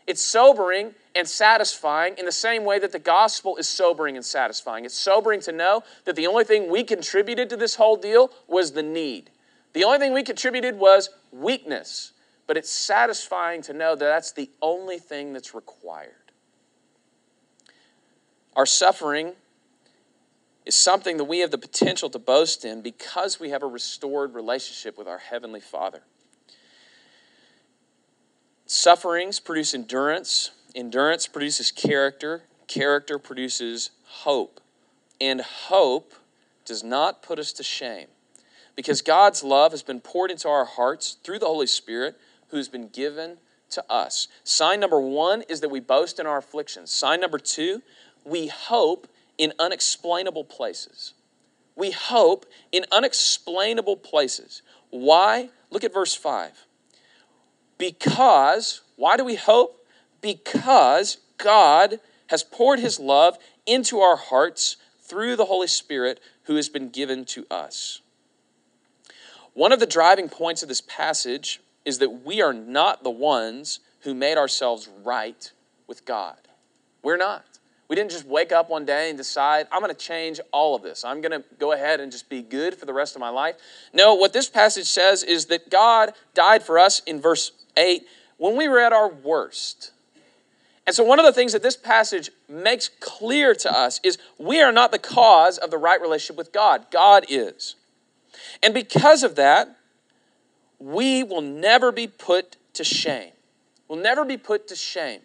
It's 0.08 0.22
sobering 0.22 0.94
and 1.14 1.28
satisfying 1.28 2.14
in 2.16 2.24
the 2.24 2.32
same 2.32 2.64
way 2.64 2.78
that 2.78 2.92
the 2.92 2.98
gospel 2.98 3.58
is 3.58 3.68
sobering 3.68 4.16
and 4.16 4.24
satisfying. 4.24 4.86
It's 4.86 4.98
sobering 4.98 5.40
to 5.42 5.52
know 5.52 5.82
that 6.06 6.16
the 6.16 6.26
only 6.26 6.44
thing 6.44 6.70
we 6.70 6.82
contributed 6.82 7.50
to 7.50 7.58
this 7.58 7.74
whole 7.74 7.96
deal 7.96 8.30
was 8.46 8.72
the 8.72 8.82
need. 8.82 9.28
The 9.74 9.84
only 9.84 9.98
thing 9.98 10.14
we 10.14 10.22
contributed 10.22 10.78
was 10.78 11.10
weakness. 11.30 12.12
But 12.46 12.56
it's 12.56 12.70
satisfying 12.70 13.60
to 13.62 13.74
know 13.74 13.94
that 13.94 14.06
that's 14.06 14.32
the 14.32 14.48
only 14.62 14.98
thing 14.98 15.34
that's 15.34 15.54
required. 15.54 16.14
Our 18.56 18.64
suffering 18.64 19.34
is 20.64 20.74
something 20.74 21.18
that 21.18 21.24
we 21.24 21.40
have 21.40 21.50
the 21.50 21.58
potential 21.58 22.08
to 22.08 22.18
boast 22.18 22.64
in 22.64 22.80
because 22.80 23.38
we 23.38 23.50
have 23.50 23.62
a 23.62 23.66
restored 23.66 24.34
relationship 24.34 24.96
with 24.96 25.06
our 25.06 25.18
Heavenly 25.18 25.60
Father. 25.60 26.00
Sufferings 28.70 29.40
produce 29.40 29.72
endurance, 29.72 30.50
endurance 30.74 31.26
produces 31.26 31.70
character, 31.70 32.42
character 32.66 33.18
produces 33.18 33.92
hope, 34.04 34.60
and 35.18 35.40
hope 35.40 36.12
does 36.66 36.84
not 36.84 37.22
put 37.22 37.38
us 37.38 37.50
to 37.54 37.62
shame 37.62 38.08
because 38.76 39.00
God's 39.00 39.42
love 39.42 39.72
has 39.72 39.82
been 39.82 40.00
poured 40.00 40.30
into 40.30 40.48
our 40.48 40.66
hearts 40.66 41.16
through 41.24 41.38
the 41.38 41.46
Holy 41.46 41.66
Spirit 41.66 42.20
who 42.48 42.58
has 42.58 42.68
been 42.68 42.88
given 42.88 43.38
to 43.70 43.82
us. 43.90 44.28
Sign 44.44 44.80
number 44.80 45.00
one 45.00 45.44
is 45.48 45.62
that 45.62 45.70
we 45.70 45.80
boast 45.80 46.20
in 46.20 46.26
our 46.26 46.36
afflictions. 46.36 46.90
Sign 46.90 47.22
number 47.22 47.38
two, 47.38 47.80
we 48.22 48.48
hope 48.48 49.08
in 49.38 49.54
unexplainable 49.58 50.44
places. 50.44 51.14
We 51.74 51.92
hope 51.92 52.44
in 52.70 52.84
unexplainable 52.92 53.96
places. 53.96 54.60
Why? 54.90 55.48
Look 55.70 55.84
at 55.84 55.94
verse 55.94 56.14
5. 56.14 56.66
Because, 57.78 58.82
why 58.96 59.16
do 59.16 59.24
we 59.24 59.36
hope? 59.36 59.86
Because 60.20 61.18
God 61.38 62.00
has 62.26 62.42
poured 62.42 62.80
his 62.80 62.98
love 62.98 63.38
into 63.66 64.00
our 64.00 64.16
hearts 64.16 64.76
through 65.00 65.36
the 65.36 65.46
Holy 65.46 65.68
Spirit 65.68 66.20
who 66.44 66.56
has 66.56 66.68
been 66.68 66.90
given 66.90 67.24
to 67.24 67.46
us. 67.50 68.00
One 69.54 69.72
of 69.72 69.80
the 69.80 69.86
driving 69.86 70.28
points 70.28 70.62
of 70.62 70.68
this 70.68 70.80
passage 70.80 71.60
is 71.84 71.98
that 71.98 72.24
we 72.24 72.42
are 72.42 72.52
not 72.52 73.02
the 73.02 73.10
ones 73.10 73.80
who 74.00 74.14
made 74.14 74.36
ourselves 74.36 74.88
right 75.04 75.50
with 75.86 76.04
God. 76.04 76.36
We're 77.02 77.16
not. 77.16 77.44
We 77.88 77.96
didn't 77.96 78.10
just 78.10 78.26
wake 78.26 78.52
up 78.52 78.68
one 78.68 78.84
day 78.84 79.08
and 79.08 79.16
decide, 79.16 79.66
I'm 79.72 79.80
going 79.80 79.94
to 79.94 79.98
change 79.98 80.40
all 80.52 80.76
of 80.76 80.82
this. 80.82 81.04
I'm 81.04 81.22
going 81.22 81.32
to 81.32 81.42
go 81.58 81.72
ahead 81.72 82.00
and 82.00 82.12
just 82.12 82.28
be 82.28 82.42
good 82.42 82.74
for 82.74 82.84
the 82.84 82.92
rest 82.92 83.16
of 83.16 83.20
my 83.20 83.30
life. 83.30 83.56
No, 83.94 84.14
what 84.14 84.34
this 84.34 84.48
passage 84.48 84.86
says 84.86 85.22
is 85.22 85.46
that 85.46 85.70
God 85.70 86.12
died 86.34 86.62
for 86.62 86.78
us 86.78 87.00
in 87.06 87.18
verse 87.18 87.50
8 87.78 88.04
when 88.36 88.56
we 88.56 88.68
were 88.68 88.80
at 88.80 88.92
our 88.92 89.08
worst. 89.08 89.92
And 90.86 90.94
so, 90.94 91.04
one 91.04 91.18
of 91.18 91.26
the 91.26 91.32
things 91.32 91.52
that 91.52 91.62
this 91.62 91.76
passage 91.76 92.30
makes 92.48 92.88
clear 93.00 93.54
to 93.54 93.70
us 93.70 94.00
is 94.02 94.16
we 94.38 94.62
are 94.62 94.72
not 94.72 94.90
the 94.90 94.98
cause 94.98 95.58
of 95.58 95.70
the 95.70 95.76
right 95.76 96.00
relationship 96.00 96.36
with 96.36 96.52
God, 96.52 96.86
God 96.90 97.26
is. 97.28 97.76
And 98.62 98.72
because 98.72 99.22
of 99.22 99.34
that, 99.34 99.76
we 100.78 101.22
will 101.22 101.42
never 101.42 101.92
be 101.92 102.06
put 102.06 102.56
to 102.74 102.84
shame. 102.84 103.32
We'll 103.86 104.00
never 104.00 104.24
be 104.24 104.36
put 104.36 104.68
to 104.68 104.76
shame. 104.76 105.20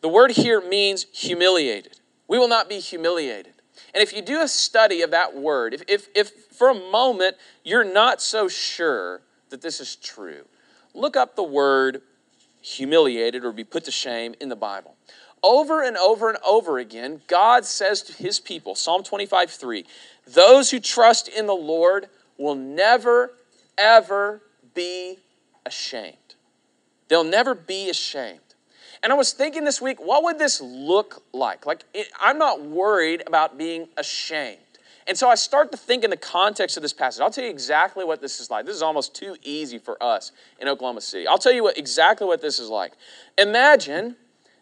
The 0.00 0.08
word 0.08 0.32
here 0.32 0.60
means 0.60 1.06
humiliated. 1.12 2.00
We 2.26 2.38
will 2.38 2.48
not 2.48 2.68
be 2.68 2.78
humiliated. 2.78 3.54
And 3.94 4.02
if 4.02 4.12
you 4.12 4.22
do 4.22 4.40
a 4.40 4.48
study 4.48 5.02
of 5.02 5.10
that 5.10 5.36
word, 5.36 5.74
if, 5.74 5.82
if, 5.88 6.08
if 6.14 6.30
for 6.52 6.70
a 6.70 6.74
moment 6.74 7.36
you're 7.64 7.84
not 7.84 8.20
so 8.20 8.48
sure 8.48 9.22
that 9.50 9.62
this 9.62 9.80
is 9.80 9.96
true, 9.96 10.44
look 10.98 11.16
up 11.16 11.36
the 11.36 11.42
word 11.42 12.02
humiliated 12.60 13.44
or 13.44 13.52
be 13.52 13.64
put 13.64 13.84
to 13.84 13.90
shame 13.90 14.34
in 14.40 14.48
the 14.48 14.56
Bible. 14.56 14.96
Over 15.42 15.82
and 15.82 15.96
over 15.96 16.28
and 16.28 16.38
over 16.44 16.78
again, 16.78 17.22
God 17.28 17.64
says 17.64 18.02
to 18.02 18.12
his 18.12 18.40
people, 18.40 18.74
Psalm 18.74 19.04
25 19.04 19.50
3, 19.50 19.86
those 20.26 20.70
who 20.70 20.80
trust 20.80 21.28
in 21.28 21.46
the 21.46 21.54
Lord 21.54 22.08
will 22.36 22.56
never, 22.56 23.32
ever 23.76 24.42
be 24.74 25.18
ashamed. 25.64 26.16
They'll 27.08 27.24
never 27.24 27.54
be 27.54 27.88
ashamed. 27.88 28.40
And 29.02 29.12
I 29.12 29.16
was 29.16 29.32
thinking 29.32 29.64
this 29.64 29.80
week, 29.80 30.00
what 30.04 30.24
would 30.24 30.38
this 30.38 30.60
look 30.60 31.22
like? 31.32 31.66
Like, 31.66 31.84
it, 31.94 32.08
I'm 32.20 32.38
not 32.38 32.62
worried 32.62 33.22
about 33.26 33.56
being 33.56 33.88
ashamed. 33.96 34.58
And 35.08 35.16
so 35.16 35.30
I 35.30 35.36
start 35.36 35.72
to 35.72 35.78
think 35.78 36.04
in 36.04 36.10
the 36.10 36.18
context 36.18 36.76
of 36.76 36.82
this 36.82 36.92
passage. 36.92 37.22
I'll 37.22 37.30
tell 37.30 37.42
you 37.42 37.50
exactly 37.50 38.04
what 38.04 38.20
this 38.20 38.40
is 38.40 38.50
like. 38.50 38.66
This 38.66 38.76
is 38.76 38.82
almost 38.82 39.14
too 39.14 39.36
easy 39.42 39.78
for 39.78 40.00
us 40.02 40.32
in 40.60 40.68
Oklahoma 40.68 41.00
City. 41.00 41.26
I'll 41.26 41.38
tell 41.38 41.52
you 41.52 41.62
what, 41.62 41.78
exactly 41.78 42.26
what 42.26 42.42
this 42.42 42.58
is 42.58 42.68
like. 42.68 42.92
Imagine 43.38 44.16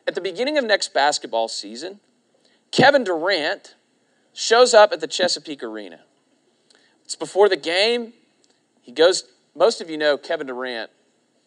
at 0.06 0.14
the 0.14 0.20
beginning 0.20 0.56
of 0.56 0.64
next 0.64 0.94
basketball 0.94 1.48
season, 1.48 1.98
Kevin 2.70 3.02
Durant 3.02 3.74
shows 4.32 4.72
up 4.72 4.92
at 4.92 5.00
the 5.00 5.08
Chesapeake 5.08 5.64
Arena. 5.64 6.00
It's 7.04 7.16
before 7.16 7.48
the 7.48 7.56
game. 7.56 8.12
He 8.82 8.92
goes, 8.92 9.24
most 9.56 9.80
of 9.80 9.90
you 9.90 9.98
know 9.98 10.16
Kevin 10.16 10.46
Durant 10.46 10.92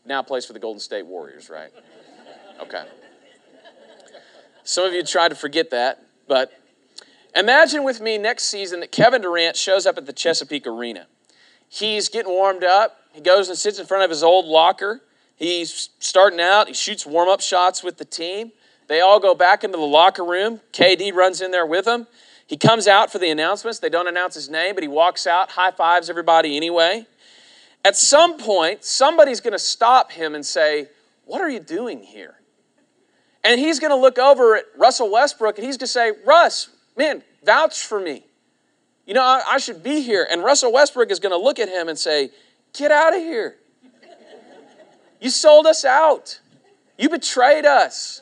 now 0.06 0.22
plays 0.24 0.46
for 0.46 0.52
the 0.52 0.60
Golden 0.60 0.82
State 0.82 1.06
Warriors, 1.06 1.50
right? 1.50 1.72
Okay. 2.62 2.84
Some 4.66 4.84
of 4.84 4.94
you 4.94 5.04
tried 5.04 5.30
to 5.30 5.36
forget 5.36 5.70
that, 5.70 6.04
but 6.28 6.59
imagine 7.36 7.84
with 7.84 8.02
me 8.02 8.18
next 8.18 8.46
season 8.46 8.80
that 8.82 8.92
Kevin 8.92 9.22
Durant 9.22 9.56
shows 9.56 9.86
up 9.86 9.98
at 9.98 10.06
the 10.06 10.14
Chesapeake 10.14 10.68
Arena. 10.68 11.08
He's 11.68 12.10
getting 12.10 12.32
warmed 12.32 12.64
up. 12.64 12.98
He 13.12 13.22
goes 13.22 13.50
and 13.50 13.58
sits 13.58 13.80
in 13.80 13.86
front 13.86 14.04
of 14.04 14.10
his 14.10 14.24
old 14.24 14.46
locker. 14.46 15.02
He's 15.36 15.90
starting 16.00 16.40
out. 16.40 16.68
He 16.68 16.74
shoots 16.74 17.06
warm 17.06 17.30
up 17.30 17.42
shots 17.42 17.84
with 17.84 17.98
the 17.98 18.06
team. 18.06 18.52
They 18.88 19.02
all 19.02 19.20
go 19.20 19.36
back 19.36 19.64
into 19.64 19.78
the 19.78 19.84
locker 19.84 20.26
room. 20.26 20.62
KD 20.74 21.14
runs 21.14 21.42
in 21.42 21.52
there 21.52 21.66
with 21.66 21.88
him. 21.88 22.08
He 22.48 22.58
comes 22.58 22.88
out 22.88 23.12
for 23.12 23.20
the 23.20 23.30
announcements. 23.30 23.78
They 23.78 23.90
don't 23.90 24.08
announce 24.08 24.34
his 24.34 24.50
name, 24.50 24.74
but 24.74 24.84
he 24.84 24.88
walks 24.88 25.28
out, 25.28 25.52
high 25.52 25.70
fives 25.70 26.10
everybody 26.10 26.58
anyway. 26.58 27.06
At 27.86 27.96
some 27.96 28.38
point, 28.38 28.84
somebody's 28.84 29.40
going 29.40 29.54
to 29.54 29.60
stop 29.60 30.12
him 30.12 30.34
and 30.34 30.46
say, 30.46 30.90
What 31.26 31.42
are 31.42 31.50
you 31.50 31.60
doing 31.60 32.02
here? 32.02 32.36
And 33.44 33.60
he's 33.60 33.80
going 33.80 33.92
to 33.92 33.96
look 33.96 34.18
over 34.18 34.58
at 34.58 34.66
Russell 34.76 35.12
Westbrook 35.12 35.58
and 35.58 35.66
he's 35.66 35.78
going 35.78 35.86
to 35.86 35.88
say, 35.88 36.12
Russ, 36.26 36.70
man, 37.00 37.24
vouch 37.44 37.82
for 37.82 38.00
me. 38.00 38.26
You 39.08 39.16
know, 39.16 39.24
I, 39.24 39.42
I 39.54 39.58
should 39.58 39.82
be 39.82 40.02
here. 40.02 40.28
And 40.30 40.44
Russell 40.44 40.72
Westbrook 40.72 41.10
is 41.10 41.20
going 41.20 41.32
to 41.32 41.44
look 41.44 41.58
at 41.58 41.68
him 41.68 41.88
and 41.88 41.98
say, 41.98 42.30
Get 42.74 42.92
out 42.92 43.16
of 43.16 43.22
here. 43.22 43.56
You 45.20 45.32
sold 45.32 45.66
us 45.66 45.84
out. 45.84 46.40
You 46.98 47.10
betrayed 47.10 47.66
us. 47.66 48.22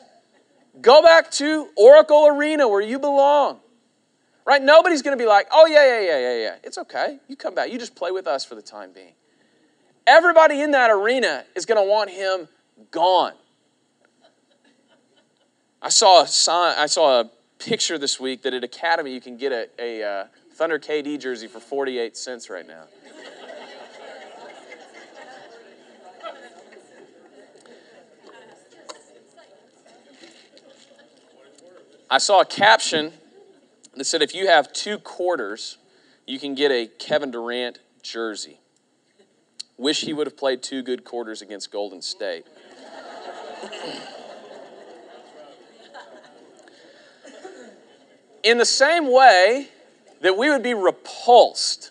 Go 0.80 1.02
back 1.02 1.30
to 1.32 1.68
Oracle 1.76 2.26
Arena 2.26 2.68
where 2.68 2.80
you 2.80 2.98
belong. 2.98 3.60
Right? 4.46 4.62
Nobody's 4.62 5.02
going 5.02 5.16
to 5.16 5.22
be 5.22 5.28
like, 5.28 5.46
oh, 5.52 5.66
yeah, 5.66 5.84
yeah, 5.84 6.00
yeah, 6.00 6.18
yeah, 6.18 6.42
yeah. 6.42 6.54
It's 6.64 6.78
okay. 6.78 7.18
You 7.28 7.36
come 7.36 7.54
back. 7.54 7.70
You 7.70 7.78
just 7.78 7.94
play 7.94 8.10
with 8.10 8.26
us 8.26 8.44
for 8.44 8.54
the 8.54 8.62
time 8.62 8.92
being. 8.92 9.12
Everybody 10.06 10.62
in 10.62 10.70
that 10.70 10.90
arena 10.90 11.44
is 11.54 11.66
going 11.66 11.84
to 11.84 11.88
want 11.88 12.08
him 12.08 12.48
gone. 12.90 13.34
I 15.82 15.90
saw 15.90 16.22
a 16.22 16.26
sign, 16.26 16.74
I 16.78 16.86
saw 16.86 17.20
a 17.20 17.30
picture 17.58 17.98
this 17.98 18.18
week 18.20 18.42
that 18.42 18.54
at 18.54 18.64
Academy 18.64 19.12
you 19.12 19.20
can 19.20 19.36
get 19.36 19.52
a, 19.52 19.68
a 19.78 20.02
uh, 20.02 20.24
Thunder 20.54 20.78
KD 20.78 21.20
jersey 21.20 21.46
for 21.46 21.60
48 21.60 22.16
cents 22.16 22.50
right 22.50 22.66
now. 22.66 22.84
I 32.10 32.18
saw 32.18 32.40
a 32.40 32.44
caption 32.44 33.12
that 33.94 34.04
said 34.04 34.22
if 34.22 34.34
you 34.34 34.46
have 34.46 34.72
two 34.72 34.98
quarters, 34.98 35.76
you 36.26 36.38
can 36.38 36.54
get 36.54 36.70
a 36.70 36.86
Kevin 36.86 37.30
Durant 37.30 37.80
jersey. 38.02 38.60
Wish 39.76 40.02
he 40.02 40.12
would 40.12 40.26
have 40.26 40.36
played 40.36 40.62
two 40.62 40.82
good 40.82 41.04
quarters 41.04 41.42
against 41.42 41.70
Golden 41.70 42.00
State. 42.00 42.46
In 48.48 48.56
the 48.56 48.64
same 48.64 49.12
way 49.12 49.68
that 50.22 50.38
we 50.38 50.48
would 50.48 50.62
be 50.62 50.72
repulsed 50.72 51.90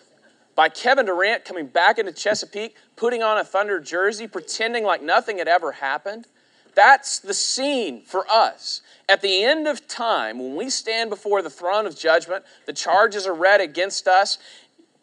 by 0.56 0.68
Kevin 0.68 1.06
Durant 1.06 1.44
coming 1.44 1.68
back 1.68 2.00
into 2.00 2.10
Chesapeake, 2.10 2.74
putting 2.96 3.22
on 3.22 3.38
a 3.38 3.44
Thunder 3.44 3.78
jersey, 3.78 4.26
pretending 4.26 4.82
like 4.82 5.00
nothing 5.00 5.38
had 5.38 5.46
ever 5.46 5.70
happened, 5.70 6.26
that's 6.74 7.20
the 7.20 7.32
scene 7.32 8.02
for 8.02 8.26
us. 8.28 8.82
At 9.08 9.22
the 9.22 9.44
end 9.44 9.68
of 9.68 9.86
time, 9.86 10.40
when 10.40 10.56
we 10.56 10.68
stand 10.68 11.10
before 11.10 11.42
the 11.42 11.48
throne 11.48 11.86
of 11.86 11.96
judgment, 11.96 12.44
the 12.66 12.72
charges 12.72 13.24
are 13.24 13.34
read 13.34 13.60
against 13.60 14.08
us. 14.08 14.38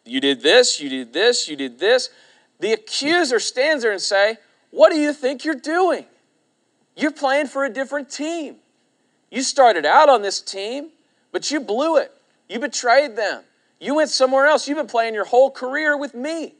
You 0.04 0.20
did 0.20 0.42
this, 0.42 0.78
you 0.78 0.90
did 0.90 1.14
this, 1.14 1.48
you 1.48 1.56
did 1.56 1.78
this. 1.78 2.10
The 2.60 2.74
accuser 2.74 3.40
stands 3.40 3.82
there 3.82 3.92
and 3.92 4.02
say, 4.02 4.36
"What 4.72 4.92
do 4.92 4.98
you 4.98 5.14
think 5.14 5.42
you're 5.42 5.54
doing? 5.54 6.04
You're 6.96 7.12
playing 7.12 7.46
for 7.46 7.64
a 7.64 7.70
different 7.70 8.10
team. 8.10 8.60
You 9.30 9.40
started 9.40 9.86
out 9.86 10.10
on 10.10 10.20
this 10.20 10.42
team, 10.42 10.90
but 11.36 11.50
you 11.50 11.60
blew 11.60 11.98
it. 11.98 12.10
You 12.48 12.58
betrayed 12.58 13.14
them. 13.14 13.42
You 13.78 13.96
went 13.96 14.08
somewhere 14.08 14.46
else. 14.46 14.66
You've 14.66 14.78
been 14.78 14.86
playing 14.86 15.12
your 15.12 15.26
whole 15.26 15.50
career 15.50 15.94
with 15.94 16.14
me. 16.14 16.54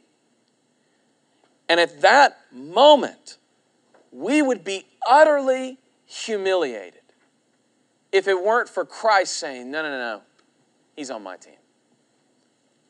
And 1.67 1.79
at 1.79 2.01
that 2.01 2.37
moment, 2.51 3.37
we 4.11 4.43
would 4.43 4.63
be 4.63 4.85
utterly 5.09 5.79
humiliated 6.05 7.01
if 8.11 8.27
it 8.27 8.39
weren't 8.39 8.69
for 8.69 8.85
Christ 8.85 9.37
saying, 9.37 9.71
No, 9.71 9.81
no, 9.81 9.89
no, 9.89 9.97
no, 9.97 10.21
he's 10.95 11.09
on 11.09 11.23
my 11.23 11.37
team. 11.37 11.57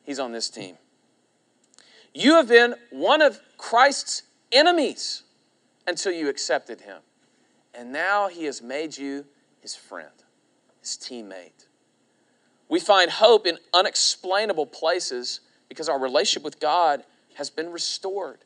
He's 0.04 0.18
on 0.18 0.32
this 0.32 0.50
team. 0.50 0.76
You 2.12 2.34
have 2.34 2.48
been 2.48 2.74
one 2.90 3.22
of 3.22 3.40
Christ's 3.56 4.24
enemies 4.52 5.22
until 5.86 6.12
you 6.12 6.28
accepted 6.28 6.82
him. 6.82 6.98
And 7.72 7.92
now 7.92 8.28
he 8.28 8.44
has 8.44 8.60
made 8.60 8.98
you 8.98 9.24
his 9.62 9.74
friend, 9.74 10.12
his 10.82 10.90
teammate. 10.90 11.64
We 12.68 12.80
find 12.80 13.10
hope 13.10 13.46
in 13.46 13.58
unexplainable 13.72 14.66
places 14.66 15.40
because 15.68 15.88
our 15.88 15.98
relationship 15.98 16.44
with 16.44 16.60
God 16.60 17.04
has 17.34 17.50
been 17.50 17.70
restored, 17.70 18.38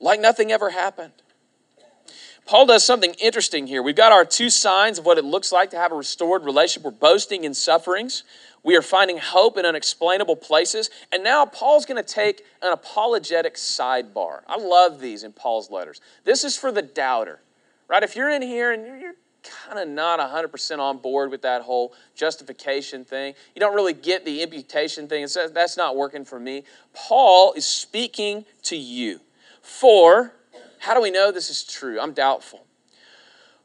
like 0.00 0.20
nothing 0.20 0.50
ever 0.50 0.70
happened. 0.70 1.12
Paul 2.46 2.66
does 2.66 2.84
something 2.84 3.14
interesting 3.20 3.66
here. 3.66 3.82
We've 3.82 3.94
got 3.94 4.12
our 4.12 4.24
two 4.24 4.50
signs 4.50 4.98
of 4.98 5.06
what 5.06 5.18
it 5.18 5.24
looks 5.24 5.52
like 5.52 5.70
to 5.70 5.76
have 5.76 5.92
a 5.92 5.94
restored 5.94 6.44
relationship. 6.44 6.84
We're 6.84 6.90
boasting 6.98 7.44
in 7.44 7.54
sufferings. 7.54 8.24
We 8.64 8.76
are 8.76 8.82
finding 8.82 9.18
hope 9.18 9.56
in 9.56 9.64
unexplainable 9.64 10.36
places. 10.36 10.90
And 11.12 11.22
now 11.22 11.46
Paul's 11.46 11.86
going 11.86 12.02
to 12.02 12.14
take 12.14 12.42
an 12.60 12.72
apologetic 12.72 13.54
sidebar. 13.54 14.40
I 14.48 14.56
love 14.56 15.00
these 15.00 15.22
in 15.22 15.32
Paul's 15.32 15.70
letters. 15.70 16.00
This 16.24 16.42
is 16.42 16.56
for 16.56 16.72
the 16.72 16.82
doubter, 16.82 17.40
right? 17.86 18.02
If 18.02 18.16
you're 18.16 18.30
in 18.30 18.42
here 18.42 18.72
and 18.72 19.00
you're 19.00 19.14
kind 19.42 19.78
of 19.78 19.88
not 19.88 20.20
100% 20.20 20.78
on 20.78 20.98
board 20.98 21.30
with 21.30 21.42
that 21.42 21.62
whole 21.62 21.94
justification 22.14 23.04
thing, 23.04 23.34
you 23.54 23.60
don't 23.60 23.74
really 23.74 23.92
get 23.92 24.24
the 24.24 24.42
imputation 24.42 25.08
thing, 25.08 25.22
it 25.22 25.30
says 25.30 25.52
that's 25.52 25.76
not 25.76 25.96
working 25.96 26.24
for 26.24 26.38
me. 26.38 26.64
Paul 26.94 27.52
is 27.54 27.66
speaking 27.66 28.44
to 28.64 28.76
you. 28.76 29.20
For, 29.62 30.34
how 30.80 30.94
do 30.94 31.00
we 31.00 31.10
know 31.10 31.30
this 31.30 31.50
is 31.50 31.64
true? 31.64 32.00
I'm 32.00 32.12
doubtful. 32.12 32.66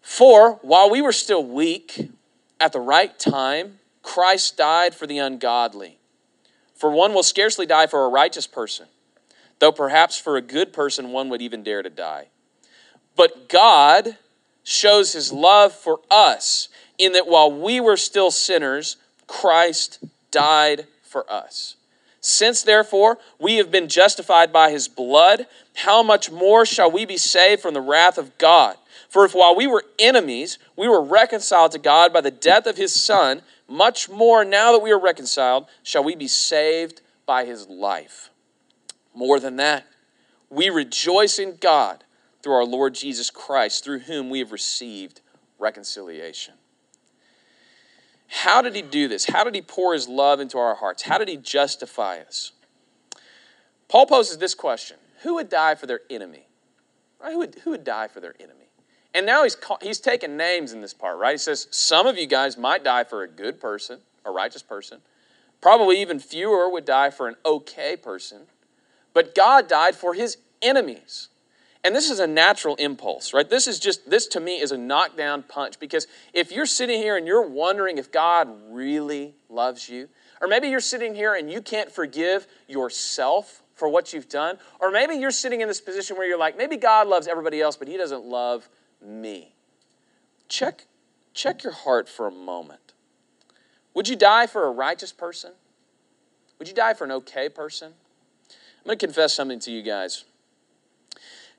For, 0.02 0.60
while 0.62 0.90
we 0.90 1.02
were 1.02 1.12
still 1.12 1.44
weak, 1.44 2.10
at 2.60 2.72
the 2.72 2.80
right 2.80 3.18
time, 3.18 3.80
Christ 4.02 4.58
died 4.58 4.96
for 4.96 5.08
the 5.08 5.18
ungodly. 5.18 6.00
For 6.74 6.90
one 6.90 7.14
will 7.14 7.24
scarcely 7.24 7.66
die 7.66 7.88
for 7.88 8.06
a 8.06 8.10
righteous 8.10 8.48
person, 8.48 8.88
though 9.60 9.72
perhaps 9.72 10.18
for 10.18 10.38
a 10.38 10.42
good 10.42 10.74
person 10.74 11.12
one 11.12 11.30
would 11.30 11.42
even 11.42 11.64
dare 11.64 11.82
to 11.82 11.90
die. 11.90 12.28
But 13.16 13.50
God 13.50 14.18
shows 14.66 15.14
his 15.14 15.32
love 15.32 15.72
for 15.72 16.02
us 16.12 16.68
in 16.98 17.14
that 17.14 17.28
while 17.28 17.52
we 17.52 17.80
were 17.80 17.96
still 17.96 18.32
sinners, 18.32 18.98
Christ 19.28 20.00
died 20.32 20.88
for 21.04 21.32
us. 21.32 21.76
Since 22.20 22.64
therefore 22.64 23.20
we 23.40 23.58
have 23.58 23.70
been 23.72 23.88
justified 23.88 24.52
by 24.52 24.72
his 24.72 24.88
blood, 24.88 25.46
how 25.76 26.02
much 26.02 26.32
more 26.32 26.66
shall 26.66 26.92
we 26.92 27.06
be 27.06 27.18
saved 27.18 27.62
from 27.62 27.76
the 27.76 27.82
wrath 27.82 28.18
of 28.18 28.38
God? 28.40 28.76
For 29.08 29.24
if 29.24 29.34
while 29.34 29.56
we 29.56 29.68
were 29.68 29.86
enemies, 30.00 30.58
we 30.76 30.88
were 30.88 31.02
reconciled 31.02 31.72
to 31.74 31.80
God 31.80 32.12
by 32.12 32.22
the 32.22 32.32
death 32.32 32.66
of 32.66 32.76
his 32.76 32.94
Son, 32.94 33.44
much 33.68 34.10
more 34.10 34.44
now 34.44 34.72
that 34.72 34.82
we 34.82 34.92
are 34.92 35.00
reconciled, 35.00 35.68
shall 35.84 36.04
we 36.04 36.16
be 36.16 36.28
saved 36.28 37.02
by 37.28 37.46
his 37.46 37.68
life. 37.68 38.32
More 39.14 39.40
than 39.40 39.58
that, 39.58 39.86
we 40.50 40.70
rejoice 40.70 41.38
in 41.38 41.58
God 41.58 42.04
through 42.46 42.54
our 42.54 42.64
Lord 42.64 42.94
Jesus 42.94 43.32
Christ, 43.32 43.84
through 43.84 44.02
whom 44.02 44.30
we 44.30 44.38
have 44.38 44.52
received 44.52 45.22
reconciliation. 45.58 46.54
How 48.28 48.62
did 48.62 48.76
he 48.76 48.84
do 48.84 49.08
this? 49.08 49.26
How 49.26 49.44
did 49.44 49.56
he 49.56 49.64
pour 49.64 49.96
his 49.96 50.08
love 50.08 50.40
into 50.40 50.60
our 50.60 50.76
hearts? 50.76 51.02
How 51.02 51.18
did 51.18 51.28
he 51.28 51.38
justify 51.38 52.20
us? 52.20 52.52
Paul 53.88 54.06
poses 54.06 54.38
this 54.38 54.54
question 54.54 54.98
Who 55.24 55.34
would 55.34 55.50
die 55.50 55.74
for 55.74 55.88
their 55.88 56.02
enemy? 56.08 56.46
Right? 57.20 57.32
Who, 57.32 57.40
would, 57.40 57.56
who 57.64 57.72
would 57.72 57.84
die 57.84 58.08
for 58.08 58.20
their 58.20 58.36
enemy? 58.40 58.70
And 59.16 59.26
now 59.26 59.42
he's, 59.42 59.58
he's 59.82 60.00
taking 60.00 60.38
names 60.38 60.72
in 60.72 60.82
this 60.82 60.94
part, 60.94 61.18
right? 61.18 61.32
He 61.32 61.40
says, 61.40 61.68
Some 61.72 62.06
of 62.06 62.16
you 62.16 62.28
guys 62.28 62.60
might 62.60 62.84
die 62.84 63.06
for 63.06 63.24
a 63.24 63.28
good 63.28 63.60
person, 63.60 64.02
a 64.24 64.30
righteous 64.30 64.62
person. 64.62 65.00
Probably 65.62 66.00
even 66.00 66.20
fewer 66.20 66.70
would 66.70 66.86
die 66.86 67.10
for 67.10 67.28
an 67.28 67.38
okay 67.44 67.98
person. 67.98 68.42
But 69.16 69.34
God 69.34 69.68
died 69.68 69.96
for 69.96 70.14
his 70.14 70.38
enemies. 70.62 71.30
And 71.86 71.96
this 71.96 72.10
is 72.10 72.20
a 72.20 72.26
natural 72.26 72.76
impulse, 72.78 73.32
right? 73.32 73.48
This 73.48 73.68
is 73.68 73.78
just, 73.80 74.10
this 74.10 74.26
to 74.30 74.40
me 74.40 74.60
is 74.60 74.72
a 74.72 74.78
knockdown 74.78 75.44
punch 75.44 75.80
because 75.80 76.08
if 76.34 76.52
you're 76.52 76.66
sitting 76.66 77.00
here 77.00 77.16
and 77.16 77.28
you're 77.28 77.48
wondering 77.48 78.00
if 78.00 78.12
God 78.12 78.50
really 78.72 79.36
loves 79.50 79.88
you, 79.88 80.10
or 80.42 80.48
maybe 80.48 80.68
you're 80.68 80.80
sitting 80.80 81.14
here 81.14 81.36
and 81.36 81.52
you 81.52 81.62
can't 81.62 81.92
forgive 81.92 82.48
yourself 82.68 83.62
for 83.76 83.88
what 83.88 84.14
you've 84.14 84.28
done, 84.28 84.58
or 84.82 84.90
maybe 84.90 85.14
you're 85.14 85.30
sitting 85.30 85.62
in 85.62 85.68
this 85.68 85.80
position 85.80 86.18
where 86.18 86.28
you're 86.28 86.40
like, 86.40 86.58
maybe 86.58 86.76
God 86.76 87.08
loves 87.08 87.28
everybody 87.28 87.62
else, 87.62 87.76
but 87.76 87.88
he 87.88 87.98
doesn't 87.98 88.26
love 88.26 88.68
me. 89.00 89.54
Check, 90.50 90.88
check 91.36 91.64
your 91.64 91.74
heart 91.74 92.10
for 92.10 92.26
a 92.26 92.32
moment. 92.32 92.94
Would 93.94 94.10
you 94.10 94.16
die 94.16 94.48
for 94.48 94.66
a 94.66 94.72
righteous 94.72 95.12
person? 95.12 95.52
Would 96.58 96.68
you 96.68 96.74
die 96.74 96.96
for 96.96 97.04
an 97.04 97.12
okay 97.12 97.48
person? 97.48 97.94
I'm 98.50 98.86
going 98.86 98.98
to 98.98 99.06
confess 99.06 99.36
something 99.36 99.60
to 99.60 99.72
you 99.72 99.84
guys. 99.84 100.26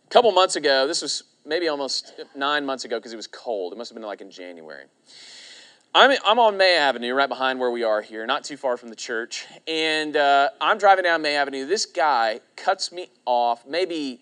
A 0.07 0.09
couple 0.09 0.31
months 0.31 0.55
ago, 0.55 0.87
this 0.87 1.03
was 1.03 1.25
maybe 1.45 1.67
almost 1.67 2.13
nine 2.37 2.65
months 2.65 2.85
ago 2.85 2.97
because 2.97 3.13
it 3.13 3.17
was 3.17 3.27
cold. 3.27 3.73
It 3.73 3.77
must 3.77 3.91
have 3.91 3.97
been 3.97 4.07
like 4.07 4.21
in 4.21 4.31
January. 4.31 4.85
I'm, 5.97 6.17
I'm 6.25 6.39
on 6.39 6.57
May 6.57 6.77
Avenue, 6.77 7.13
right 7.13 7.29
behind 7.29 7.59
where 7.59 7.73
we 7.73 7.83
are 7.83 8.03
here, 8.03 8.25
not 8.25 8.45
too 8.45 8.57
far 8.57 8.77
from 8.77 8.91
the 8.91 8.97
church. 8.97 9.47
And 9.67 10.17
uh, 10.17 10.51
I'm 10.61 10.79
driving 10.79 11.03
down 11.03 11.23
May 11.23 11.35
Avenue. 11.35 11.67
This 11.67 11.87
guy 11.87 12.41
cuts 12.55 12.93
me 12.93 13.09
off 13.25 13.67
maybe 13.67 14.21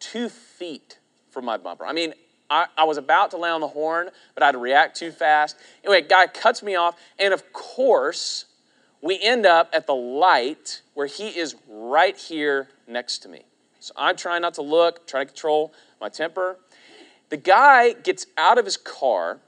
two 0.00 0.28
feet 0.28 0.98
from 1.30 1.44
my 1.44 1.56
bumper. 1.56 1.86
I 1.86 1.92
mean, 1.92 2.14
I, 2.48 2.66
I 2.76 2.82
was 2.82 2.96
about 2.96 3.30
to 3.30 3.36
lay 3.36 3.50
on 3.50 3.60
the 3.60 3.68
horn, 3.68 4.08
but 4.34 4.42
I 4.42 4.46
had 4.46 4.52
to 4.52 4.58
react 4.58 4.96
too 4.96 5.12
fast. 5.12 5.56
Anyway, 5.84 6.02
guy 6.08 6.26
cuts 6.26 6.60
me 6.60 6.74
off, 6.74 6.96
and 7.20 7.32
of 7.32 7.52
course, 7.52 8.46
we 9.00 9.20
end 9.22 9.46
up 9.46 9.70
at 9.72 9.86
the 9.86 9.94
light 9.94 10.82
where 10.94 11.06
he 11.06 11.28
is 11.28 11.54
right 11.68 12.16
here 12.16 12.68
next 12.88 13.18
to 13.18 13.28
me. 13.28 13.44
So 13.80 13.94
I'm 13.96 14.16
trying 14.16 14.42
not 14.42 14.54
to 14.54 14.62
look, 14.62 15.06
trying 15.06 15.26
to 15.26 15.32
control 15.32 15.72
my 16.00 16.08
temper. 16.08 16.58
The 17.30 17.36
guy 17.36 17.92
gets 17.92 18.26
out 18.36 18.58
of 18.58 18.64
his 18.64 18.76
car, 18.76 19.40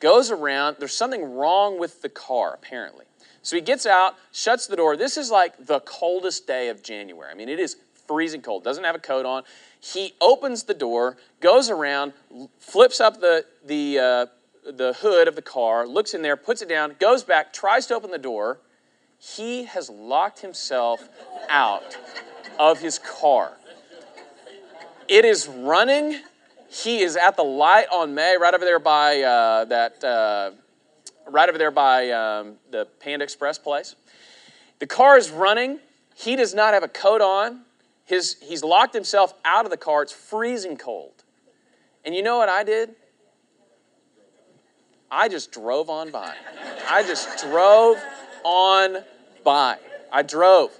goes 0.00 0.30
around. 0.30 0.76
There's 0.78 0.96
something 0.96 1.22
wrong 1.22 1.78
with 1.78 2.02
the 2.02 2.08
car, 2.08 2.54
apparently. 2.54 3.04
So 3.42 3.56
he 3.56 3.62
gets 3.62 3.86
out, 3.86 4.16
shuts 4.32 4.66
the 4.66 4.76
door. 4.76 4.96
This 4.96 5.16
is 5.16 5.30
like 5.30 5.66
the 5.66 5.80
coldest 5.80 6.46
day 6.46 6.68
of 6.68 6.82
January. 6.82 7.30
I 7.30 7.34
mean, 7.34 7.48
it 7.48 7.60
is 7.60 7.76
freezing 8.06 8.40
cold, 8.40 8.64
doesn't 8.64 8.84
have 8.84 8.94
a 8.94 9.00
coat 9.00 9.26
on. 9.26 9.42
He 9.80 10.14
opens 10.20 10.64
the 10.64 10.74
door, 10.74 11.16
goes 11.40 11.70
around, 11.70 12.14
flips 12.58 13.00
up 13.00 13.20
the, 13.20 13.44
the, 13.64 13.98
uh, 13.98 14.26
the 14.70 14.94
hood 14.94 15.28
of 15.28 15.36
the 15.36 15.42
car, 15.42 15.86
looks 15.86 16.14
in 16.14 16.22
there, 16.22 16.36
puts 16.36 16.62
it 16.62 16.68
down, 16.68 16.96
goes 16.98 17.22
back, 17.22 17.52
tries 17.52 17.86
to 17.86 17.94
open 17.94 18.10
the 18.10 18.18
door. 18.18 18.60
He 19.18 19.64
has 19.64 19.90
locked 19.90 20.40
himself 20.40 21.08
out 21.48 21.96
of 22.58 22.80
his 22.80 22.98
car. 22.98 23.52
It 25.08 25.24
is 25.24 25.48
running. 25.48 26.20
He 26.68 27.00
is 27.00 27.16
at 27.16 27.36
the 27.36 27.42
light 27.42 27.86
on 27.90 28.14
May, 28.14 28.36
right 28.38 28.52
over 28.52 28.64
there 28.64 28.78
by 28.78 29.22
uh, 29.22 29.64
that, 29.66 30.04
uh, 30.04 30.50
right 31.30 31.48
over 31.48 31.56
there 31.56 31.70
by 31.70 32.10
um, 32.10 32.56
the 32.70 32.86
Panda 33.00 33.24
Express 33.24 33.58
place. 33.58 33.96
The 34.78 34.86
car 34.86 35.16
is 35.16 35.30
running. 35.30 35.78
He 36.14 36.36
does 36.36 36.54
not 36.54 36.74
have 36.74 36.82
a 36.82 36.88
coat 36.88 37.20
on. 37.20 37.62
His, 38.04 38.36
he's 38.42 38.62
locked 38.62 38.94
himself 38.94 39.34
out 39.44 39.64
of 39.64 39.70
the 39.70 39.76
car. 39.76 40.02
It's 40.02 40.12
freezing 40.12 40.76
cold. 40.76 41.24
And 42.04 42.14
you 42.14 42.22
know 42.22 42.38
what 42.38 42.48
I 42.48 42.64
did? 42.64 42.94
I 45.10 45.28
just 45.28 45.52
drove 45.52 45.88
on 45.88 46.10
by. 46.10 46.34
I 46.88 47.02
just 47.02 47.44
drove 47.44 47.96
on 48.44 48.98
by. 49.44 49.78
I 50.12 50.22
drove. 50.22 50.70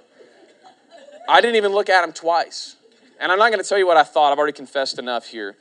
I 1.29 1.41
didn't 1.41 1.57
even 1.57 1.71
look 1.71 1.89
at 1.89 2.03
him 2.03 2.11
twice. 2.11 2.75
And 3.19 3.31
I'm 3.31 3.37
not 3.37 3.51
going 3.51 3.61
to 3.61 3.67
tell 3.67 3.77
you 3.77 3.85
what 3.85 3.97
I 3.97 4.03
thought. 4.03 4.31
I've 4.31 4.39
already 4.39 4.53
confessed 4.53 4.97
enough 4.97 5.27
here. 5.27 5.55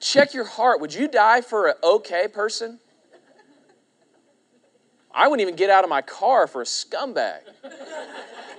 Check 0.00 0.34
your 0.34 0.44
heart. 0.44 0.80
Would 0.80 0.92
you 0.92 1.06
die 1.06 1.40
for 1.40 1.68
an 1.68 1.74
okay 1.84 2.26
person? 2.26 2.80
I 5.12 5.28
wouldn't 5.28 5.46
even 5.46 5.56
get 5.56 5.70
out 5.70 5.84
of 5.84 5.90
my 5.90 6.02
car 6.02 6.46
for 6.46 6.62
a 6.62 6.64
scumbag. 6.64 7.40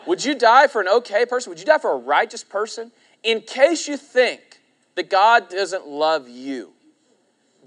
Would 0.05 0.23
you 0.23 0.35
die 0.35 0.67
for 0.67 0.79
an 0.81 0.87
okay 0.87 1.25
person? 1.25 1.49
Would 1.49 1.59
you 1.59 1.65
die 1.65 1.77
for 1.77 1.91
a 1.91 1.97
righteous 1.97 2.43
person? 2.43 2.91
In 3.23 3.41
case 3.41 3.87
you 3.87 3.97
think 3.97 4.61
that 4.95 5.09
God 5.09 5.49
doesn't 5.49 5.87
love 5.87 6.29
you, 6.29 6.71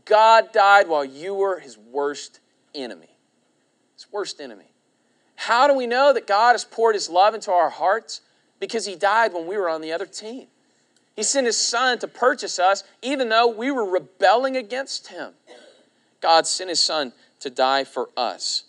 God 0.04 0.52
died 0.52 0.88
while 0.88 1.04
you 1.04 1.34
were 1.34 1.58
his 1.58 1.76
worst 1.76 2.40
enemy. 2.74 3.08
His 3.94 4.06
worst 4.12 4.40
enemy. 4.40 4.73
How 5.36 5.66
do 5.66 5.74
we 5.74 5.86
know 5.86 6.12
that 6.12 6.26
God 6.26 6.52
has 6.52 6.64
poured 6.64 6.94
his 6.94 7.08
love 7.08 7.34
into 7.34 7.50
our 7.50 7.70
hearts? 7.70 8.20
Because 8.60 8.86
he 8.86 8.96
died 8.96 9.32
when 9.32 9.46
we 9.46 9.56
were 9.56 9.68
on 9.68 9.80
the 9.80 9.92
other 9.92 10.06
team. 10.06 10.46
He 11.16 11.22
sent 11.22 11.46
his 11.46 11.56
son 11.56 11.98
to 12.00 12.08
purchase 12.08 12.58
us, 12.58 12.82
even 13.02 13.28
though 13.28 13.46
we 13.46 13.70
were 13.70 13.84
rebelling 13.84 14.56
against 14.56 15.08
him. 15.08 15.32
God 16.20 16.46
sent 16.46 16.70
his 16.70 16.80
son 16.80 17.12
to 17.40 17.50
die 17.50 17.84
for 17.84 18.08
us. 18.16 18.64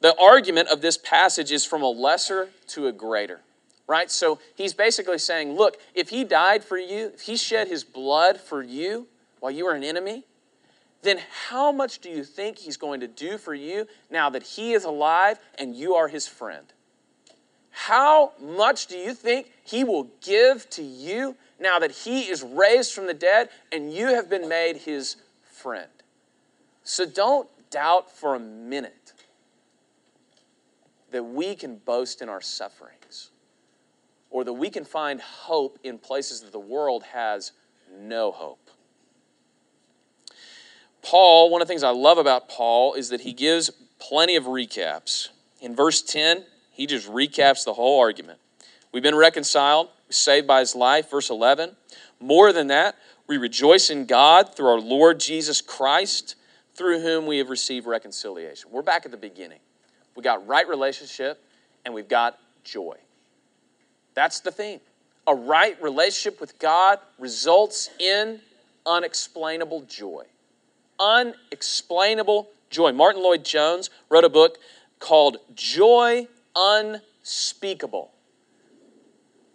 The 0.00 0.16
argument 0.18 0.68
of 0.68 0.80
this 0.80 0.96
passage 0.96 1.52
is 1.52 1.64
from 1.64 1.82
a 1.82 1.88
lesser 1.88 2.50
to 2.68 2.86
a 2.86 2.92
greater, 2.92 3.40
right? 3.86 4.10
So 4.10 4.38
he's 4.54 4.72
basically 4.72 5.18
saying, 5.18 5.52
look, 5.52 5.76
if 5.94 6.08
he 6.08 6.24
died 6.24 6.64
for 6.64 6.78
you, 6.78 7.10
if 7.14 7.22
he 7.22 7.36
shed 7.36 7.68
his 7.68 7.84
blood 7.84 8.40
for 8.40 8.62
you 8.62 9.06
while 9.40 9.52
you 9.52 9.64
were 9.64 9.74
an 9.74 9.84
enemy, 9.84 10.24
then 11.02 11.20
how 11.48 11.70
much 11.70 12.00
do 12.00 12.08
you 12.08 12.24
think 12.24 12.58
he's 12.58 12.76
going 12.76 13.00
to 13.00 13.08
do 13.08 13.38
for 13.38 13.54
you 13.54 13.86
now 14.10 14.30
that 14.30 14.42
he 14.42 14.72
is 14.72 14.84
alive 14.84 15.38
and 15.58 15.74
you 15.74 15.94
are 15.94 16.08
his 16.08 16.26
friend? 16.26 16.66
How 17.70 18.32
much 18.40 18.88
do 18.88 18.96
you 18.96 19.14
think 19.14 19.52
he 19.62 19.84
will 19.84 20.10
give 20.20 20.68
to 20.70 20.82
you 20.82 21.36
now 21.60 21.78
that 21.78 21.92
he 21.92 22.22
is 22.22 22.42
raised 22.42 22.92
from 22.92 23.06
the 23.06 23.14
dead 23.14 23.50
and 23.70 23.92
you 23.92 24.08
have 24.08 24.28
been 24.28 24.48
made 24.48 24.78
his 24.78 25.16
friend? 25.42 25.90
So 26.82 27.06
don't 27.06 27.48
doubt 27.70 28.10
for 28.10 28.34
a 28.34 28.40
minute 28.40 29.12
that 31.10 31.22
we 31.22 31.54
can 31.54 31.76
boast 31.76 32.20
in 32.20 32.28
our 32.28 32.40
sufferings 32.40 33.30
or 34.30 34.44
that 34.44 34.52
we 34.52 34.70
can 34.70 34.84
find 34.84 35.20
hope 35.20 35.78
in 35.84 35.98
places 35.98 36.40
that 36.40 36.52
the 36.52 36.58
world 36.58 37.02
has 37.12 37.52
no 37.96 38.30
hope. 38.32 38.67
Paul, 41.08 41.48
one 41.48 41.62
of 41.62 41.68
the 41.68 41.72
things 41.72 41.82
I 41.82 41.88
love 41.88 42.18
about 42.18 42.50
Paul 42.50 42.92
is 42.92 43.08
that 43.08 43.22
he 43.22 43.32
gives 43.32 43.70
plenty 43.98 44.36
of 44.36 44.44
recaps. 44.44 45.28
In 45.58 45.74
verse 45.74 46.02
10, 46.02 46.44
he 46.70 46.86
just 46.86 47.08
recaps 47.08 47.64
the 47.64 47.72
whole 47.72 47.98
argument. 47.98 48.38
We've 48.92 49.02
been 49.02 49.14
reconciled, 49.14 49.88
saved 50.10 50.46
by 50.46 50.60
his 50.60 50.76
life. 50.76 51.10
Verse 51.10 51.30
11, 51.30 51.74
more 52.20 52.52
than 52.52 52.66
that, 52.66 52.94
we 53.26 53.38
rejoice 53.38 53.88
in 53.88 54.04
God 54.04 54.54
through 54.54 54.66
our 54.66 54.80
Lord 54.80 55.18
Jesus 55.18 55.62
Christ, 55.62 56.36
through 56.74 57.00
whom 57.00 57.24
we 57.24 57.38
have 57.38 57.48
received 57.48 57.86
reconciliation. 57.86 58.70
We're 58.70 58.82
back 58.82 59.06
at 59.06 59.10
the 59.10 59.16
beginning. 59.16 59.60
We 60.14 60.22
got 60.22 60.46
right 60.46 60.68
relationship 60.68 61.42
and 61.86 61.94
we've 61.94 62.08
got 62.08 62.38
joy. 62.64 62.98
That's 64.12 64.40
the 64.40 64.50
theme. 64.50 64.80
A 65.26 65.34
right 65.34 65.82
relationship 65.82 66.38
with 66.38 66.58
God 66.58 66.98
results 67.18 67.88
in 67.98 68.40
unexplainable 68.84 69.86
joy 69.88 70.26
unexplainable 71.00 72.48
joy. 72.70 72.92
Martyn 72.92 73.22
Lloyd-Jones 73.22 73.90
wrote 74.10 74.24
a 74.24 74.28
book 74.28 74.58
called 74.98 75.38
Joy 75.54 76.28
Unspeakable. 76.56 78.10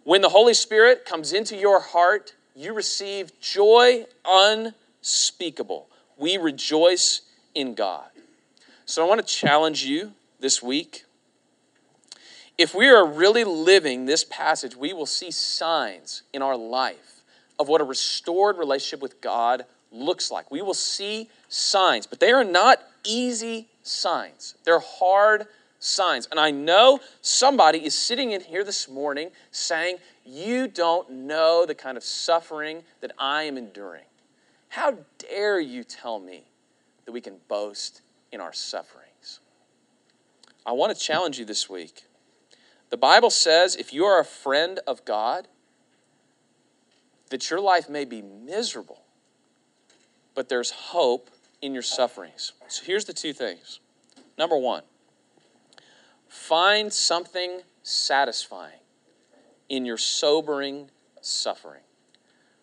When 0.04 0.20
the 0.20 0.28
Holy 0.28 0.54
Spirit 0.54 1.04
comes 1.04 1.32
into 1.32 1.56
your 1.56 1.80
heart, 1.80 2.34
you 2.54 2.74
receive 2.74 3.38
joy 3.40 4.04
unspeakable. 4.24 5.88
We 6.16 6.36
rejoice 6.36 7.22
in 7.54 7.74
God. 7.74 8.08
So 8.84 9.04
I 9.04 9.08
want 9.08 9.26
to 9.26 9.26
challenge 9.26 9.84
you 9.84 10.12
this 10.40 10.62
week. 10.62 11.04
If 12.56 12.74
we 12.74 12.88
are 12.88 13.06
really 13.06 13.44
living 13.44 14.04
this 14.04 14.24
passage, 14.24 14.76
we 14.76 14.92
will 14.92 15.06
see 15.06 15.30
signs 15.30 16.22
in 16.32 16.42
our 16.42 16.56
life 16.56 17.24
of 17.58 17.68
what 17.68 17.80
a 17.80 17.84
restored 17.84 18.58
relationship 18.58 19.02
with 19.02 19.20
God 19.20 19.64
looks 19.94 20.30
like. 20.30 20.50
We 20.50 20.62
will 20.62 20.74
see 20.74 21.30
signs, 21.48 22.06
but 22.06 22.20
they 22.20 22.32
are 22.32 22.44
not 22.44 22.80
easy 23.04 23.68
signs. 23.82 24.56
They're 24.64 24.80
hard 24.80 25.46
signs. 25.78 26.26
And 26.30 26.40
I 26.40 26.50
know 26.50 27.00
somebody 27.20 27.84
is 27.84 27.96
sitting 27.96 28.32
in 28.32 28.40
here 28.40 28.64
this 28.64 28.88
morning 28.88 29.30
saying, 29.50 29.98
You 30.24 30.66
don't 30.66 31.10
know 31.10 31.64
the 31.66 31.74
kind 31.74 31.96
of 31.96 32.04
suffering 32.04 32.82
that 33.00 33.12
I 33.18 33.44
am 33.44 33.56
enduring. 33.56 34.04
How 34.68 34.98
dare 35.18 35.60
you 35.60 35.84
tell 35.84 36.18
me 36.18 36.44
that 37.04 37.12
we 37.12 37.20
can 37.20 37.36
boast 37.48 38.02
in 38.32 38.40
our 38.40 38.52
sufferings? 38.52 39.40
I 40.66 40.72
want 40.72 40.96
to 40.96 41.00
challenge 41.00 41.38
you 41.38 41.44
this 41.44 41.68
week. 41.68 42.04
The 42.90 42.96
Bible 42.96 43.30
says 43.30 43.76
if 43.76 43.92
you 43.92 44.04
are 44.04 44.20
a 44.20 44.24
friend 44.24 44.80
of 44.86 45.04
God, 45.04 45.48
that 47.30 47.50
your 47.50 47.60
life 47.60 47.88
may 47.88 48.04
be 48.04 48.22
miserable 48.22 49.03
but 50.34 50.48
there's 50.48 50.70
hope 50.70 51.30
in 51.62 51.72
your 51.72 51.82
sufferings. 51.82 52.52
So 52.68 52.84
here's 52.84 53.04
the 53.04 53.12
two 53.12 53.32
things. 53.32 53.80
Number 54.36 54.56
one, 54.56 54.82
find 56.28 56.92
something 56.92 57.60
satisfying 57.82 58.80
in 59.68 59.84
your 59.84 59.96
sobering 59.96 60.90
suffering. 61.20 61.80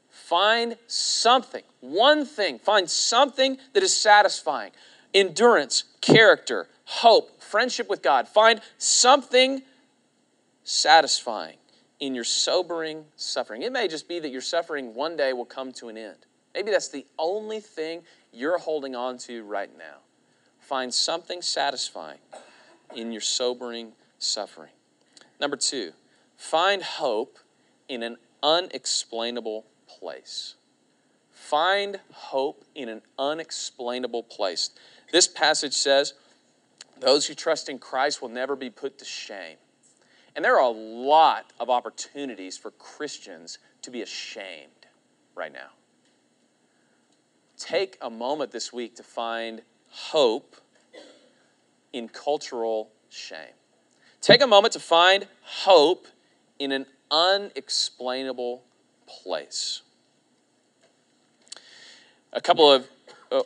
Find 0.09 0.77
something, 0.87 1.63
one 1.79 2.25
thing, 2.25 2.59
find 2.59 2.89
something 2.89 3.57
that 3.73 3.83
is 3.83 3.95
satisfying. 3.95 4.71
Endurance, 5.13 5.85
character, 5.99 6.69
hope, 6.85 7.41
friendship 7.41 7.89
with 7.89 8.01
God. 8.01 8.27
Find 8.27 8.61
something 8.77 9.61
satisfying 10.63 11.57
in 11.99 12.15
your 12.15 12.23
sobering 12.23 13.05
suffering. 13.15 13.61
It 13.61 13.71
may 13.71 13.87
just 13.87 14.07
be 14.07 14.19
that 14.19 14.29
your 14.29 14.41
suffering 14.41 14.93
one 14.93 15.17
day 15.17 15.33
will 15.33 15.45
come 15.45 15.73
to 15.73 15.89
an 15.89 15.97
end. 15.97 16.25
Maybe 16.53 16.71
that's 16.71 16.89
the 16.89 17.05
only 17.17 17.59
thing 17.59 18.01
you're 18.31 18.57
holding 18.57 18.95
on 18.95 19.17
to 19.19 19.43
right 19.43 19.69
now. 19.77 19.99
Find 20.59 20.93
something 20.93 21.41
satisfying 21.41 22.19
in 22.95 23.11
your 23.11 23.21
sobering 23.21 23.93
suffering. 24.19 24.71
Number 25.39 25.57
two, 25.57 25.91
find 26.35 26.83
hope 26.83 27.39
in 27.87 28.03
an 28.03 28.17
unexplainable 28.43 29.65
place. 29.87 30.55
Find 31.31 31.99
hope 32.13 32.63
in 32.75 32.89
an 32.89 33.01
unexplainable 33.17 34.23
place. 34.23 34.69
This 35.11 35.27
passage 35.27 35.73
says, 35.73 36.13
Those 36.99 37.25
who 37.27 37.33
trust 37.33 37.67
in 37.67 37.79
Christ 37.79 38.21
will 38.21 38.29
never 38.29 38.55
be 38.55 38.69
put 38.69 38.99
to 38.99 39.05
shame. 39.05 39.57
And 40.35 40.45
there 40.45 40.55
are 40.55 40.63
a 40.63 40.69
lot 40.69 41.51
of 41.59 41.69
opportunities 41.69 42.57
for 42.57 42.71
Christians 42.71 43.57
to 43.81 43.91
be 43.91 44.01
ashamed 44.01 44.85
right 45.35 45.51
now 45.51 45.71
take 47.61 47.97
a 48.01 48.09
moment 48.09 48.51
this 48.51 48.73
week 48.73 48.95
to 48.95 49.03
find 49.03 49.61
hope 49.89 50.55
in 51.93 52.09
cultural 52.09 52.89
shame. 53.09 53.53
Take 54.19 54.41
a 54.41 54.47
moment 54.47 54.73
to 54.73 54.79
find 54.79 55.27
hope 55.41 56.07
in 56.59 56.71
an 56.71 56.85
unexplainable 57.09 58.63
place. 59.05 59.81
A 62.33 62.41
couple 62.41 62.71
of, 62.71 62.87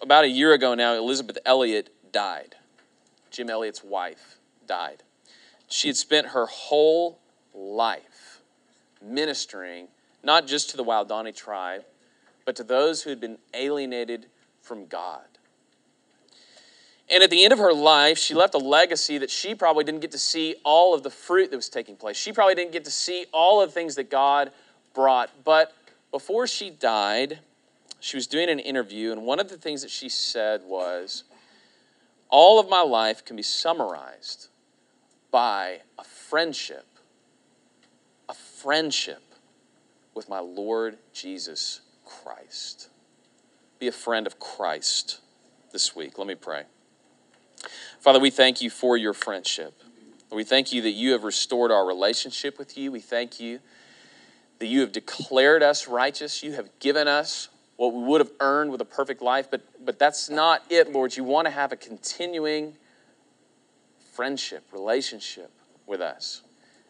about 0.02 0.24
a 0.24 0.30
year 0.30 0.54
ago 0.54 0.76
now, 0.76 0.96
Elisabeth 0.96 1.38
Elliot 1.46 1.90
died. 2.12 2.56
Jim 3.32 3.50
Elliot's 3.50 3.84
wife 3.84 4.38
died. 4.68 5.04
She 5.68 5.88
had 5.88 5.98
spent 5.98 6.28
her 6.28 6.46
whole 6.46 7.20
life 7.54 8.42
ministering 9.02 9.88
not 10.24 10.48
just 10.48 10.70
to 10.72 10.78
the 10.78 10.84
Waodani 10.84 11.36
tribe, 11.36 11.84
but 12.46 12.56
to 12.56 12.64
those 12.64 13.04
who 13.04 13.10
had 13.10 13.20
been 13.20 13.40
alienated 13.54 14.28
from 14.62 14.86
God. 14.86 15.26
And 17.10 17.22
at 17.22 17.30
the 17.30 17.44
end 17.44 17.54
of 17.54 17.60
her 17.60 17.74
life, 17.74 18.18
she 18.18 18.34
left 18.34 18.56
a 18.56 18.60
legacy 18.60 19.18
that 19.20 19.30
she 19.30 19.54
probably 19.54 19.84
didn't 19.84 20.02
get 20.02 20.12
to 20.12 20.18
see 20.18 20.56
all 20.64 20.94
of 20.94 21.04
the 21.04 21.10
fruit 21.12 21.52
that 21.52 21.58
was 21.58 21.70
taking 21.70 21.96
place. 21.96 22.18
She 22.18 22.32
probably 22.32 22.56
didn't 22.56 22.72
get 22.72 22.86
to 22.86 22.92
see 22.92 23.26
all 23.32 23.62
of 23.62 23.70
the 23.70 23.74
things 23.74 23.96
that 23.96 24.10
God 24.10 24.52
brought. 24.94 25.30
But 25.44 25.74
before 26.10 26.48
she 26.48 26.72
died, 26.72 27.40
she 28.00 28.18
was 28.18 28.26
doing 28.26 28.50
an 28.50 28.60
interview, 28.60 29.12
and 29.12 29.24
one 29.24 29.40
of 29.40 29.50
the 29.50 29.58
things 29.58 29.82
that 29.84 29.92
she 29.92 30.10
said 30.10 30.62
was, 30.64 31.26
All 32.30 32.60
of 32.60 32.70
my 32.70 32.82
life 32.82 33.24
can 33.24 33.36
be 33.36 33.44
summarized 33.44 34.48
by 35.30 35.82
a 36.00 36.04
friendship, 36.04 36.86
a 38.30 38.34
friendship 38.34 39.22
with 40.16 40.28
my 40.28 40.40
Lord 40.40 40.98
Jesus 41.14 41.82
Christ. 42.06 42.90
Be 43.80 43.88
a 43.88 43.92
friend 43.92 44.26
of 44.26 44.40
Christ 44.40 45.20
this 45.72 45.96
week. 45.96 46.18
Let 46.18 46.28
me 46.28 46.36
pray. 46.36 46.64
Father, 48.00 48.20
we 48.20 48.30
thank 48.30 48.62
you 48.62 48.70
for 48.70 48.96
your 48.96 49.14
friendship. 49.14 49.74
We 50.32 50.44
thank 50.44 50.72
you 50.72 50.82
that 50.84 50.92
you 50.92 51.12
have 51.12 51.24
restored 51.24 51.72
our 51.72 51.86
relationship 51.86 52.58
with 52.58 52.78
you. 52.78 52.92
We 52.92 53.00
thank 53.00 53.40
you 53.40 53.60
that 54.60 54.68
you 54.68 54.82
have 54.82 54.92
declared 54.92 55.64
us 55.64 55.88
righteous. 55.88 56.44
You 56.44 56.54
have 56.54 56.70
given 56.80 57.08
us 57.08 57.50
what 57.78 57.94
we 57.94 58.04
would 58.04 58.22
have 58.22 58.32
earned 58.40 58.72
with 58.72 58.82
a 58.82 58.86
perfect 58.86 59.22
life, 59.22 59.50
but, 59.52 59.62
but 59.84 60.00
that's 60.00 60.30
not 60.30 60.64
it, 60.70 60.92
Lord. 60.92 61.16
You 61.16 61.24
want 61.24 61.46
to 61.46 61.52
have 61.52 61.72
a 61.72 61.76
continuing 61.76 62.76
friendship, 64.14 64.64
relationship 64.72 65.52
with 65.86 66.02
us. 66.02 66.42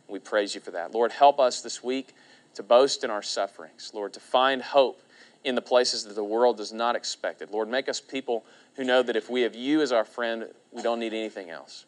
We 0.07 0.19
praise 0.19 0.53
you 0.53 0.61
for 0.61 0.71
that. 0.71 0.93
Lord, 0.93 1.11
help 1.11 1.39
us 1.39 1.61
this 1.61 1.83
week 1.83 2.13
to 2.53 2.63
boast 2.63 3.03
in 3.03 3.09
our 3.09 3.23
sufferings, 3.23 3.91
Lord, 3.93 4.13
to 4.13 4.19
find 4.19 4.61
hope 4.61 5.01
in 5.45 5.55
the 5.55 5.61
places 5.61 6.03
that 6.05 6.15
the 6.15 6.23
world 6.23 6.57
does 6.57 6.73
not 6.73 6.95
expect 6.95 7.41
it. 7.41 7.51
Lord, 7.51 7.69
make 7.69 7.87
us 7.87 8.01
people 8.01 8.43
who 8.75 8.83
know 8.83 9.03
that 9.03 9.15
if 9.15 9.29
we 9.29 9.41
have 9.41 9.55
you 9.55 9.81
as 9.81 9.91
our 9.91 10.03
friend, 10.03 10.47
we 10.71 10.81
don't 10.81 10.99
need 10.99 11.13
anything 11.13 11.49
else. 11.49 11.85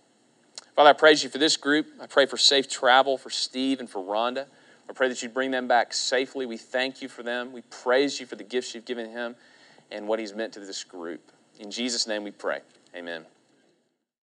Father, 0.76 0.92
I 0.92 0.94
praise 0.94 1.24
you 1.24 1.30
for 1.30 1.40
this 1.40 1.58
group. 1.58 1.88
I 2.00 2.06
pray 2.06 2.28
for 2.28 2.38
safe 2.38 2.70
travel 2.70 3.18
for 3.18 3.32
Steve 3.32 3.80
and 3.80 3.90
for 3.90 4.00
Rhonda. 4.00 4.46
I 4.88 4.94
pray 4.94 5.10
that 5.10 5.22
you 5.24 5.28
bring 5.28 5.52
them 5.52 5.68
back 5.68 5.92
safely. 5.94 6.46
We 6.46 6.58
thank 6.58 7.02
you 7.02 7.10
for 7.10 7.24
them. 7.24 7.52
We 7.52 7.62
praise 7.62 8.20
you 8.20 8.28
for 8.28 8.36
the 8.36 8.44
gifts 8.44 8.76
you've 8.76 8.86
given 8.86 9.10
him 9.10 9.36
and 9.92 10.08
what 10.08 10.20
he's 10.20 10.36
meant 10.36 10.54
to 10.54 10.60
this 10.60 10.84
group. 10.84 11.32
In 11.60 11.72
Jesus' 11.72 12.08
name 12.08 12.24
we 12.24 12.32
pray. 12.32 12.60
Amen. 12.96 13.26